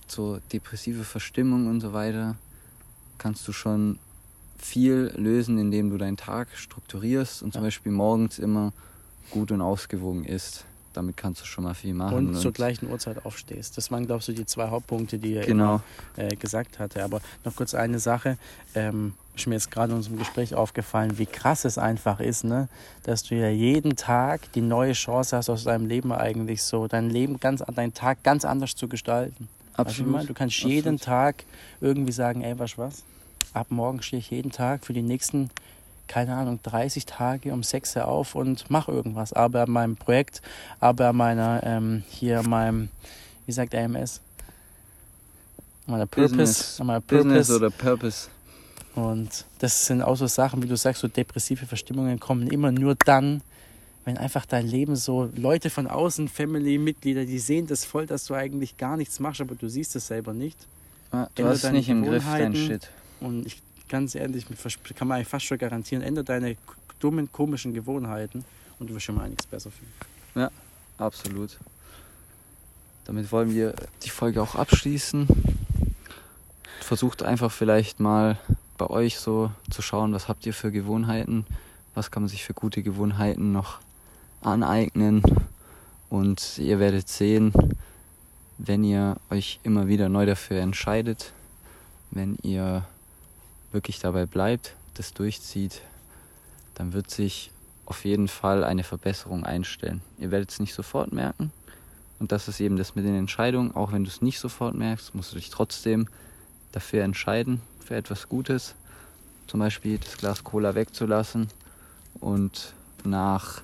so 0.07 0.39
depressive 0.53 1.05
Verstimmung 1.05 1.67
und 1.67 1.81
so 1.81 1.93
weiter 1.93 2.37
kannst 3.19 3.47
du 3.49 3.53
schon 3.53 3.99
viel 4.59 5.13
lösen, 5.17 5.59
indem 5.59 5.91
du 5.91 5.99
deinen 5.99 6.17
Tag 6.17 6.49
strukturierst 6.55 7.43
und 7.43 7.53
zum 7.53 7.63
Beispiel 7.63 7.93
morgens 7.93 8.39
immer 8.39 8.73
gut 9.31 9.51
und 9.51 9.61
ausgewogen 9.61 10.25
isst. 10.25 10.65
Damit 10.93 11.17
kannst 11.17 11.41
du 11.41 11.47
schon 11.47 11.65
mal 11.65 11.75
viel 11.75 11.95
machen. 11.95 12.17
Und, 12.17 12.29
und 12.29 12.41
zur 12.41 12.53
gleichen 12.53 12.91
Uhrzeit 12.91 13.25
aufstehst. 13.25 13.79
Das 13.79 13.91
waren, 13.91 14.07
glaubst 14.07 14.29
du, 14.29 14.33
die 14.33 14.45
zwei 14.45 14.69
Hauptpunkte, 14.69 15.19
die 15.19 15.35
er 15.35 15.47
genau. 15.47 15.81
immer, 16.17 16.29
äh, 16.29 16.37
gesagt 16.37 16.79
hatte. 16.79 17.03
Aber 17.03 17.23
noch 17.45 17.57
kurz 17.57 17.75
eine 17.75 17.99
Sache. 17.99 18.37
Ähm, 18.75 19.15
ist 19.35 19.47
mir 19.47 19.55
jetzt 19.55 19.71
gerade 19.71 19.93
in 19.93 19.97
unserem 19.97 20.19
Gespräch 20.19 20.55
aufgefallen, 20.55 21.19
wie 21.19 21.27
krass 21.27 21.65
es 21.65 21.79
einfach 21.79 22.21
ist, 22.21 22.45
ne? 22.45 22.69
dass 23.05 23.23
du 23.23 23.35
ja 23.35 23.49
jeden 23.49 23.97
Tag 23.97 24.53
die 24.53 24.61
neue 24.61 24.93
Chance 24.93 25.37
hast, 25.37 25.49
aus 25.49 25.65
deinem 25.65 25.87
Leben 25.87 26.13
eigentlich 26.13 26.63
so, 26.63 26.87
dein 26.87 27.09
Leben 27.09 27.41
ganz, 27.41 27.63
deinen 27.75 27.95
Tag 27.95 28.23
ganz 28.23 28.45
anders 28.45 28.77
zu 28.77 28.89
gestalten. 28.89 29.49
Absolut. 29.75 30.15
Also, 30.15 30.27
du 30.29 30.35
kannst 30.35 30.57
Absolut. 30.57 30.75
jeden 30.75 30.99
Tag 30.99 31.45
irgendwie 31.81 32.13
sagen, 32.13 32.43
ey, 32.43 32.59
was 32.59 32.77
was? 32.77 33.05
ab 33.55 33.67
morgen 33.71 34.03
stehe 34.03 34.21
ich 34.21 34.31
jeden 34.31 34.51
Tag 34.51 34.85
für 34.85 34.93
die 34.93 35.03
nächsten, 35.03 35.51
keine 36.09 36.35
Ahnung, 36.35 36.61
30 36.63 37.07
Tage 37.07 37.53
um 37.53 37.63
6 37.63 37.97
Uhr 37.97 38.09
auf 38.09 38.35
und 38.35 38.71
mache 38.71 38.93
irgendwas. 38.93 39.33
Aber 39.33 39.63
an 39.63 39.71
meinem 39.71 39.97
Projekt, 39.97 40.43
aber 40.81 41.09
an 41.09 41.17
meiner, 41.17 41.61
ähm, 41.65 42.03
hier 42.09 42.43
meinem, 42.43 42.89
wie 43.47 43.53
sagt 43.53 43.75
AMS? 43.75 44.21
Meiner 45.87 46.07
Purpose. 46.07 46.37
Business, 46.37 46.79
meiner 46.79 47.01
Purpose. 47.01 47.29
Business 47.29 47.51
oder 47.51 47.71
Purpose. 47.71 48.29
Und 48.95 49.47
das 49.59 49.87
sind 49.87 50.03
auch 50.03 50.17
so 50.17 50.27
Sachen, 50.27 50.63
wie 50.63 50.67
du 50.67 50.77
sagst, 50.77 51.01
so 51.01 51.09
depressive 51.09 51.67
Verstimmungen 51.67 52.21
kommen 52.21 52.49
immer 52.49 52.73
nur 52.73 52.95
dann, 52.95 53.43
wenn 54.05 54.19
einfach 54.19 54.45
dein 54.45 54.67
Leben 54.67 54.97
so 54.97 55.31
Leute 55.35 55.71
von 55.71 55.87
außen, 55.87 56.29
Family-Mitglieder, 56.29 57.25
die 57.25 57.39
sehen 57.39 57.67
das 57.67 57.85
voll, 57.85 58.07
dass 58.07 58.25
du 58.27 58.35
eigentlich 58.35 58.77
gar 58.77 58.97
nichts 58.97 59.21
machst, 59.21 59.41
aber 59.41 59.55
du 59.55 59.69
siehst 59.69 59.97
es 59.97 60.09
selber 60.09 60.35
nicht. 60.35 60.59
Ja, 61.13 61.29
du 61.35 61.45
hast 61.45 61.71
nicht 61.73 61.89
im 61.89 62.05
Griff 62.05 62.25
dein 62.25 62.55
Shit. 62.55 62.91
Und 63.21 63.47
ich 63.47 63.63
ganz 63.89 64.15
ehrlich, 64.15 64.47
kann 64.95 65.09
man 65.09 65.17
eigentlich 65.17 65.29
fast 65.29 65.45
schon 65.45 65.59
garantieren, 65.59 66.03
ändere 66.03 66.25
deine 66.25 66.57
dummen, 66.99 67.31
komischen 67.31 67.75
Gewohnheiten 67.75 68.45
und 68.79 68.89
du 68.89 68.95
wirst 68.95 69.05
schon 69.05 69.17
mal 69.17 69.25
einiges 69.25 69.47
besser 69.47 69.71
fühlen. 69.71 69.93
Ja, 70.35 70.51
absolut. 70.99 71.59
Damit 73.05 73.31
wollen 73.31 73.55
wir 73.55 73.75
die 74.03 74.11
Folge 74.11 74.43
auch 74.43 74.55
abschließen. 74.55 75.29
Versucht 76.81 77.23
einfach 77.23 77.53
vielleicht 77.53 78.01
mal 78.01 78.39
bei 78.83 78.91
euch 78.91 79.21
so 79.21 79.53
zu 79.71 79.81
schauen, 79.81 80.13
was 80.13 80.27
habt 80.27 80.45
ihr 80.45 80.53
für 80.53 80.73
Gewohnheiten, 80.73 81.47
was 81.95 82.11
kann 82.11 82.25
man 82.25 82.29
sich 82.29 82.43
für 82.43 82.53
gute 82.53 82.83
Gewohnheiten 82.83 83.53
noch 83.53 83.79
aneignen. 84.41 85.23
Und 86.11 86.59
ihr 86.59 86.81
werdet 86.81 87.09
sehen, 87.09 87.53
wenn 88.59 88.83
ihr 88.83 89.19
euch 89.31 89.61
immer 89.63 89.87
wieder 89.87 90.09
neu 90.09 90.27
dafür 90.27 90.61
entscheidet, 90.61 91.33
wenn 92.11 92.37
ihr 92.43 92.85
wirklich 93.71 94.01
dabei 94.01 94.27
bleibt, 94.27 94.75
das 94.95 95.15
durchzieht, 95.15 95.81
dann 96.75 96.93
wird 96.93 97.09
sich 97.09 97.53
auf 97.87 98.05
jeden 98.05 98.27
Fall 98.27 98.65
eine 98.65 98.83
Verbesserung 98.83 99.45
einstellen. 99.45 100.03
Ihr 100.19 100.33
werdet 100.33 100.51
es 100.51 100.59
nicht 100.59 100.75
sofort 100.75 101.13
merken. 101.13 101.53
Und 102.19 102.33
das 102.33 102.49
ist 102.49 102.59
eben 102.59 102.77
das 102.77 102.97
mit 102.97 103.05
den 103.05 103.15
Entscheidungen. 103.15 103.77
Auch 103.77 103.93
wenn 103.93 104.03
du 104.03 104.11
es 104.11 104.23
nicht 104.23 104.41
sofort 104.41 104.75
merkst, 104.75 105.15
musst 105.15 105.31
du 105.31 105.37
dich 105.37 105.51
trotzdem 105.51 106.09
dafür 106.73 107.05
entscheiden, 107.05 107.61
für 107.83 107.97
etwas 107.97 108.29
Gutes. 108.29 108.75
Zum 109.47 109.61
Beispiel 109.61 109.99
das 109.99 110.17
Glas 110.17 110.45
Cola 110.45 110.75
wegzulassen. 110.75 111.49
Und 112.21 112.73
nach 113.05 113.63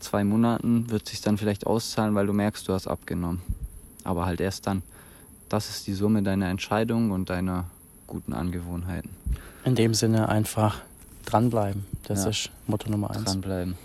zwei 0.00 0.24
Monaten 0.24 0.90
wird 0.90 1.04
es 1.04 1.10
sich 1.10 1.20
dann 1.20 1.38
vielleicht 1.38 1.66
auszahlen, 1.66 2.14
weil 2.14 2.26
du 2.26 2.32
merkst, 2.32 2.66
du 2.68 2.72
hast 2.72 2.86
abgenommen. 2.86 3.42
Aber 4.04 4.26
halt 4.26 4.40
erst 4.40 4.66
dann. 4.66 4.82
Das 5.48 5.68
ist 5.68 5.86
die 5.86 5.92
Summe 5.94 6.22
deiner 6.22 6.48
Entscheidung 6.48 7.10
und 7.10 7.30
deiner 7.30 7.64
guten 8.06 8.32
Angewohnheiten. 8.32 9.10
In 9.64 9.74
dem 9.74 9.94
Sinne 9.94 10.28
einfach 10.28 10.80
dranbleiben. 11.24 11.84
Das 12.04 12.24
ja. 12.24 12.30
ist 12.30 12.50
Motto 12.66 12.90
Nummer 12.90 13.10
eins. 13.10 13.24
Dranbleiben. 13.24 13.76